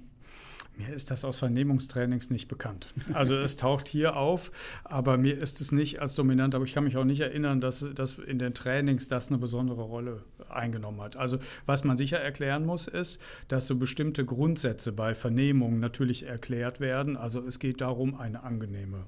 Mir 0.77 0.95
ist 0.95 1.11
das 1.11 1.25
aus 1.25 1.39
Vernehmungstrainings 1.39 2.31
nicht 2.31 2.49
bekannt. 2.49 2.89
Also 3.13 3.37
es 3.37 3.57
taucht 3.57 3.89
hier 3.89 4.17
auf, 4.17 4.51
aber 4.85 5.19
mir 5.19 5.37
ist 5.37 5.61
es 5.61 5.71
nicht 5.71 6.01
als 6.01 6.15
dominant, 6.15 6.55
aber 6.55 6.65
ich 6.65 6.73
kann 6.73 6.85
mich 6.85 6.97
auch 6.97 7.05
nicht 7.05 7.21
erinnern, 7.21 7.61
dass, 7.61 7.87
dass 7.95 8.19
in 8.19 8.39
den 8.39 8.55
Trainings 8.55 9.07
das 9.07 9.29
eine 9.29 9.39
besondere 9.39 9.83
Rolle 9.83 10.23
eingenommen 10.49 11.01
hat. 11.03 11.17
Also 11.17 11.39
was 11.67 11.85
man 11.85 11.97
sicher 11.97 12.19
erklären 12.19 12.65
muss, 12.65 12.89
ist, 12.89 13.21
dass 13.49 13.67
so 13.67 13.77
bestimmte 13.77 14.25
Grundsätze 14.25 14.93
bei 14.93 15.15
Vernehmungen 15.15 15.79
natürlich 15.79 16.27
erklärt 16.27 16.81
werden. 16.81 17.17
Also 17.17 17.45
es 17.47 17.59
geht 17.59 17.81
darum, 17.83 18.19
eine 18.19 18.43
angenehme 18.43 19.05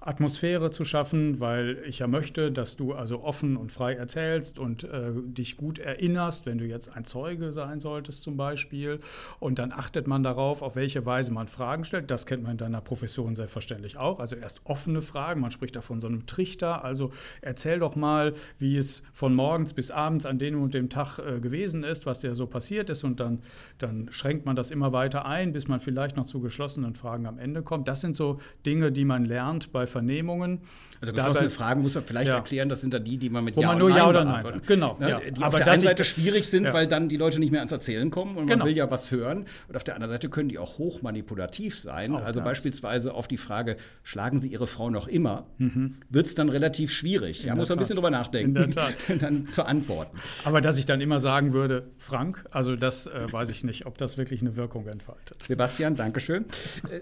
Atmosphäre 0.00 0.70
zu 0.70 0.84
schaffen, 0.84 1.40
weil 1.40 1.82
ich 1.86 2.00
ja 2.00 2.06
möchte, 2.06 2.52
dass 2.52 2.76
du 2.76 2.92
also 2.92 3.22
offen 3.22 3.56
und 3.56 3.72
frei 3.72 3.94
erzählst 3.94 4.58
und 4.58 4.84
äh, 4.84 5.12
dich 5.24 5.56
gut 5.56 5.78
erinnerst, 5.78 6.46
wenn 6.46 6.58
du 6.58 6.66
jetzt 6.66 6.94
ein 6.94 7.04
Zeuge 7.04 7.52
sein 7.52 7.80
solltest 7.80 8.22
zum 8.22 8.36
Beispiel. 8.36 9.00
Und 9.40 9.58
dann 9.58 9.72
achtet 9.72 10.06
man 10.06 10.22
darauf, 10.22 10.62
auf 10.62 10.76
welche 10.76 11.06
Weise 11.06 11.32
man 11.32 11.48
Fragen 11.48 11.84
stellt. 11.84 12.10
Das 12.10 12.26
kennt 12.26 12.42
man 12.42 12.52
in 12.52 12.58
deiner 12.58 12.80
Profession 12.80 13.34
selbstverständlich 13.34 13.96
auch. 13.96 14.20
Also 14.20 14.36
erst 14.36 14.60
offene 14.64 15.00
Fragen, 15.00 15.40
man 15.40 15.50
spricht 15.50 15.76
da 15.76 15.80
von 15.80 16.00
so 16.00 16.08
einem 16.08 16.26
Trichter. 16.26 16.84
Also 16.84 17.10
erzähl 17.40 17.78
doch 17.78 17.96
mal, 17.96 18.34
wie 18.58 18.76
es 18.76 19.02
von 19.12 19.34
morgens 19.34 19.72
bis 19.72 19.90
abends 19.90 20.26
an 20.26 20.38
dem 20.38 20.60
und 20.62 20.74
dem 20.74 20.90
Tag 20.90 21.18
äh, 21.18 21.40
gewesen 21.40 21.84
ist, 21.84 22.06
was 22.06 22.20
dir 22.20 22.34
so 22.34 22.46
passiert 22.46 22.90
ist. 22.90 23.02
Und 23.02 23.18
dann, 23.18 23.40
dann 23.78 24.08
schränkt 24.10 24.44
man 24.44 24.56
das 24.56 24.70
immer 24.70 24.92
weiter 24.92 25.24
ein, 25.24 25.52
bis 25.52 25.68
man 25.68 25.80
vielleicht 25.80 26.16
noch 26.16 26.26
zu 26.26 26.40
geschlossenen 26.40 26.94
Fragen 26.94 27.26
am 27.26 27.38
Ende 27.38 27.62
kommt. 27.62 27.88
Das 27.88 28.02
sind 28.02 28.14
so 28.14 28.40
Dinge, 28.66 28.92
die 28.92 29.04
man 29.04 29.24
lernt 29.24 29.72
bei 29.72 29.86
Vernehmungen. 29.96 30.60
Also 31.00 31.12
geschlossene 31.12 31.48
Dabei, 31.48 31.50
Fragen 31.50 31.82
muss 31.82 31.94
man 31.94 32.04
vielleicht 32.04 32.28
ja. 32.28 32.36
erklären, 32.36 32.68
das 32.68 32.80
sind 32.80 32.92
da 32.94 32.98
die, 32.98 33.18
die 33.18 33.28
man 33.28 33.44
mit 33.44 33.56
Wo 33.56 33.60
Ja 33.60 33.68
man 33.68 33.78
nur 33.78 33.90
Ja 33.90 34.08
oder 34.08 34.24
Nein 34.24 34.46
sagt. 34.46 34.66
Genau. 34.66 34.96
Ne? 34.98 35.10
Ja. 35.10 35.20
Die 35.20 35.42
Aber 35.42 35.48
auf 35.48 35.62
der 35.62 35.72
einen 35.72 35.82
Seite 35.82 36.04
schwierig 36.04 36.48
sind, 36.48 36.72
weil 36.72 36.86
dann 36.86 37.08
die 37.08 37.16
Leute 37.16 37.38
nicht 37.38 37.50
mehr 37.50 37.60
ans 37.60 37.72
Erzählen 37.72 38.10
kommen 38.10 38.36
und 38.36 38.46
genau. 38.46 38.58
man 38.58 38.68
will 38.68 38.76
ja 38.76 38.90
was 38.90 39.10
hören. 39.10 39.44
Und 39.68 39.76
auf 39.76 39.84
der 39.84 39.94
anderen 39.94 40.12
Seite 40.12 40.28
können 40.28 40.48
die 40.48 40.58
auch 40.58 40.78
hochmanipulativ 40.78 41.78
sein. 41.78 42.14
Auch 42.14 42.24
also 42.24 42.40
beispielsweise 42.40 43.14
auf 43.14 43.28
die 43.28 43.36
Frage, 43.36 43.76
schlagen 44.04 44.40
Sie 44.40 44.48
Ihre 44.48 44.66
Frau 44.66 44.90
noch 44.90 45.08
immer, 45.08 45.46
mhm. 45.58 45.96
wird 46.08 46.26
es 46.26 46.34
dann 46.34 46.48
relativ 46.48 46.92
schwierig. 46.92 47.44
Ja, 47.44 47.54
muss 47.54 47.68
man 47.68 47.78
ein 47.78 47.80
bisschen 47.80 47.96
drüber 47.96 48.10
nachdenken. 48.10 48.56
In 48.56 48.70
der 48.70 48.70
Tat. 48.70 48.94
dann 49.20 49.46
zu 49.48 49.66
antworten. 49.66 50.18
Aber 50.44 50.60
dass 50.60 50.78
ich 50.78 50.86
dann 50.86 51.00
immer 51.00 51.20
sagen 51.20 51.52
würde, 51.52 51.88
Frank, 51.98 52.44
also 52.50 52.76
das 52.76 53.06
äh, 53.06 53.30
weiß 53.30 53.50
ich 53.50 53.64
nicht, 53.64 53.86
ob 53.86 53.98
das 53.98 54.16
wirklich 54.16 54.40
eine 54.40 54.56
Wirkung 54.56 54.86
entfaltet. 54.86 55.42
Sebastian, 55.42 55.96
Dankeschön. 55.96 56.46
Äh, 56.90 57.00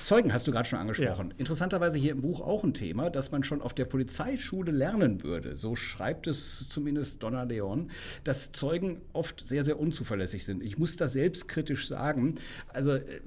Zeugen 0.00 0.32
hast 0.32 0.46
du 0.46 0.52
gerade 0.52 0.68
schon 0.68 0.78
angesprochen. 0.78 1.34
Interessanterweise 1.36 1.98
hier 1.98 2.07
im 2.12 2.20
Buch 2.20 2.40
auch 2.40 2.64
ein 2.64 2.74
Thema, 2.74 3.10
das 3.10 3.30
man 3.30 3.42
schon 3.42 3.62
auf 3.62 3.74
der 3.74 3.84
Polizeischule 3.84 4.72
lernen 4.72 5.22
würde. 5.22 5.56
So 5.56 5.76
schreibt 5.76 6.26
es 6.26 6.68
zumindest 6.68 7.22
Donna 7.22 7.44
Leon, 7.44 7.90
dass 8.24 8.52
Zeugen 8.52 9.00
oft 9.12 9.48
sehr, 9.48 9.64
sehr 9.64 9.78
unzuverlässig 9.78 10.44
sind. 10.44 10.62
Ich 10.62 10.78
muss 10.78 10.96
das 10.96 11.12
selbstkritisch 11.12 11.88
sagen. 11.88 12.36
Also 12.68 12.92
äh, 12.92 13.20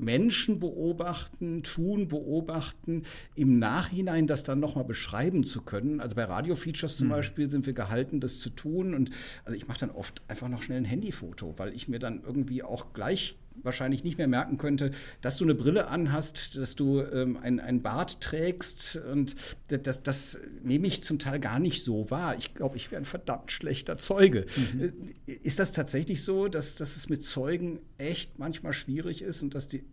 Menschen 0.00 0.60
beobachten, 0.60 1.62
tun, 1.62 2.08
beobachten, 2.08 3.02
im 3.34 3.58
Nachhinein 3.58 4.26
das 4.26 4.42
dann 4.42 4.60
nochmal 4.60 4.84
beschreiben 4.84 5.44
zu 5.44 5.62
können. 5.62 6.00
Also 6.00 6.16
bei 6.16 6.24
Radio-Features 6.24 6.96
zum 6.96 7.08
mhm. 7.08 7.12
Beispiel 7.12 7.50
sind 7.50 7.66
wir 7.66 7.74
gehalten, 7.74 8.20
das 8.20 8.38
zu 8.38 8.50
tun. 8.50 8.94
Und 8.94 9.10
also 9.44 9.56
ich 9.56 9.68
mache 9.68 9.80
dann 9.80 9.90
oft 9.90 10.22
einfach 10.28 10.48
noch 10.48 10.62
schnell 10.62 10.78
ein 10.78 10.84
Handyfoto, 10.84 11.54
weil 11.58 11.74
ich 11.74 11.88
mir 11.88 11.98
dann 11.98 12.22
irgendwie 12.24 12.62
auch 12.62 12.92
gleich 12.92 13.36
wahrscheinlich 13.62 14.04
nicht 14.04 14.18
mehr 14.18 14.28
merken 14.28 14.56
könnte, 14.56 14.90
dass 15.20 15.36
du 15.36 15.44
eine 15.44 15.54
Brille 15.54 15.88
anhast, 15.88 16.56
dass 16.56 16.76
du 16.76 17.00
ähm, 17.00 17.36
ein, 17.36 17.60
ein 17.60 17.82
Bart 17.82 18.20
trägst. 18.20 19.00
Und 19.10 19.36
das, 19.68 20.02
das 20.02 20.38
nehme 20.62 20.86
ich 20.86 21.02
zum 21.02 21.18
Teil 21.18 21.40
gar 21.40 21.58
nicht 21.58 21.84
so 21.84 22.10
wahr. 22.10 22.36
Ich 22.38 22.54
glaube, 22.54 22.76
ich 22.76 22.90
wäre 22.90 23.02
ein 23.02 23.06
verdammt 23.06 23.52
schlechter 23.52 23.98
Zeuge. 23.98 24.46
Mhm. 24.56 24.92
Äh, 25.26 25.32
ist 25.32 25.58
das 25.58 25.72
tatsächlich 25.72 26.24
so, 26.24 26.48
dass, 26.48 26.76
dass 26.76 26.96
es 26.96 27.08
mit 27.08 27.24
Zeugen 27.24 27.80
echt 27.98 28.38
manchmal 28.38 28.72
schwierig 28.72 29.22
ist 29.22 29.42
und 29.42 29.54
dass 29.54 29.68
die 29.68 29.84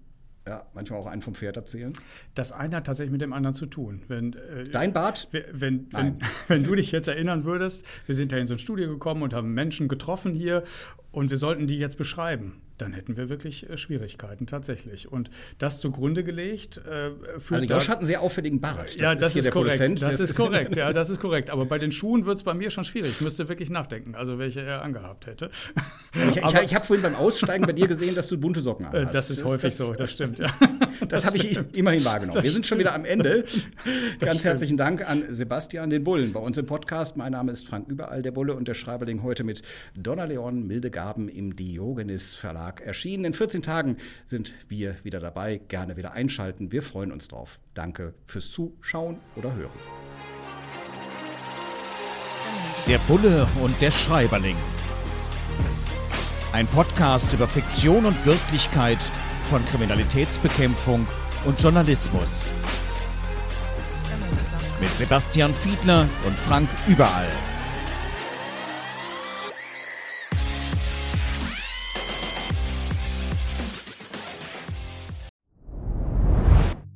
ja, 0.48 0.66
manchmal 0.74 1.00
auch 1.02 1.08
einen 1.08 1.22
vom 1.22 1.36
Pferd 1.36 1.58
erzählen. 1.58 1.92
Das 2.34 2.54
eine 2.54 2.78
hat 2.78 2.86
tatsächlich 2.86 3.12
mit 3.12 3.20
dem 3.20 3.34
anderen 3.34 3.54
zu 3.54 3.66
tun. 3.66 4.04
Wenn, 4.08 4.32
äh, 4.34 4.64
Dein 4.64 4.94
Bart? 4.94 5.28
Wenn, 5.32 5.88
wenn, 5.92 6.20
wenn, 6.48 6.64
du 6.64 6.74
dich 6.74 6.94
jetzt 6.94 7.10
erinnern 7.10 7.44
würdest, 7.44 7.86
wir 8.06 8.16
sind 8.16 8.32
ja 8.32 8.38
in 8.38 8.48
so 8.48 8.54
ein 8.54 8.60
Studio 8.60 8.88
gekommen 8.88 9.24
und 9.24 9.34
haben 9.34 9.54
Menschen 9.54 9.90
getroffen 9.90 10.34
hier 10.34 10.64
und 11.12 11.32
wir 11.32 11.38
sollten 11.38 11.68
die 11.68 11.78
jetzt 11.78 11.98
beschreiben 11.98 12.62
dann 12.78 12.94
hätten 12.94 13.18
wir 13.18 13.30
wirklich 13.30 13.70
äh, 13.70 13.78
Schwierigkeiten 13.78 14.48
tatsächlich. 14.48 15.12
Und 15.12 15.30
das 15.58 15.80
zugrunde 15.80 16.24
gelegt. 16.24 16.82
Äh, 16.88 17.12
also 17.50 17.66
Josh 17.66 17.90
hat 17.90 18.00
einen 18.00 18.08
sehr 18.08 18.22
auffälligen 18.22 18.62
Bart. 18.62 18.96
Das 18.96 18.96
ja, 18.96 19.16
das 19.16 19.36
ist, 19.36 19.48
ist 19.48 19.52
korrekt. 19.52 19.80
Produzent. 19.80 20.02
Das, 20.02 20.20
ist 20.20 20.36
korrekt, 20.36 20.78
ja, 20.78 20.94
das 20.94 21.10
ist 21.10 21.20
korrekt. 21.20 21.50
Aber 21.50 21.66
bei 21.66 21.80
den 21.80 21.92
Schuhen 21.92 22.26
wird 22.26 22.38
es 22.38 22.44
bei 22.44 22.54
mir 22.54 22.70
schon 22.70 22.84
schwierig. 22.84 23.12
Ich 23.12 23.22
müsste 23.22 23.50
wirklich 23.50 23.70
nachdenken, 23.70 24.16
also 24.16 24.38
welche 24.38 24.62
er 24.62 24.82
angehabt 24.82 25.28
hätte. 25.28 25.50
Ich, 26.14 26.38
ich, 26.38 26.62
ich 26.64 26.76
habe 26.76 26.86
vorhin 26.86 27.04
beim 27.04 27.16
Aussteigen 27.16 27.66
bei 27.66 27.74
dir 27.74 27.88
gesehen, 27.88 28.16
dass 28.16 28.28
du 28.28 28.38
bunte 28.38 28.62
Socken 28.62 28.86
äh, 28.94 29.06
hast. 29.06 29.16
Das 29.16 29.30
ist 29.30 29.44
häufig 29.44 29.70
das, 29.70 29.78
so, 29.78 29.94
das 29.94 30.12
stimmt, 30.12 30.40
ja. 30.40 30.48
Das, 31.00 31.10
das 31.10 31.26
habe 31.28 31.38
ich 31.38 31.60
immerhin 31.78 32.04
wahrgenommen. 32.04 32.34
Das 32.34 32.44
wir 32.44 32.52
sind 32.52 32.66
schon 32.66 32.80
wieder 32.80 32.96
am 32.96 33.06
Ende. 33.06 33.46
Ganz 34.20 34.44
herzlichen 34.44 34.78
Dank 34.78 35.08
an 35.08 35.24
Sebastian 35.30 35.92
den 35.92 36.04
Bullen 36.04 36.34
bei 36.34 36.40
uns 36.40 36.58
im 36.58 36.66
Podcast. 36.66 37.18
Mein 37.18 37.34
Name 37.34 37.52
ist 37.52 37.68
Frank 37.68 37.88
Überall, 37.88 38.24
der 38.24 38.32
Bulle 38.32 38.56
und 38.56 38.68
der 38.68 38.74
Schreiberling 38.74 39.22
heute 39.22 39.44
mit 39.44 39.62
Donna 39.96 40.24
Leon, 40.24 40.66
Milde 40.66 40.90
Gaben 40.90 41.30
im 41.30 41.56
Diogenes 41.56 42.36
Verlag 42.68 42.82
erschienen. 42.82 43.26
In 43.26 43.34
14 43.34 43.62
Tagen 43.62 43.98
sind 44.26 44.54
wir 44.68 44.96
wieder 45.04 45.20
dabei. 45.20 45.62
Gerne 45.68 45.96
wieder 45.96 46.14
einschalten. 46.14 46.72
Wir 46.72 46.84
freuen 46.84 47.12
uns 47.12 47.28
drauf. 47.28 47.60
Danke 47.74 48.14
fürs 48.26 48.52
Zuschauen 48.52 49.20
oder 49.36 49.56
Hören. 49.56 49.72
Der 52.88 52.98
Bulle 53.00 53.48
und 53.62 53.80
der 53.82 53.92
Schreiberling. 53.92 54.56
Ein 56.52 56.68
Podcast 56.68 57.34
über 57.34 57.48
Fiktion 57.48 58.06
und 58.06 58.26
Wirklichkeit 58.26 59.00
von 59.50 59.66
Kriminalitätsbekämpfung 59.66 61.06
und 61.46 61.62
Journalismus. 61.62 62.52
Mit 64.80 64.92
Sebastian 64.98 65.54
Fiedler 65.54 66.08
und 66.26 66.38
Frank 66.38 66.70
Überall. 66.88 67.28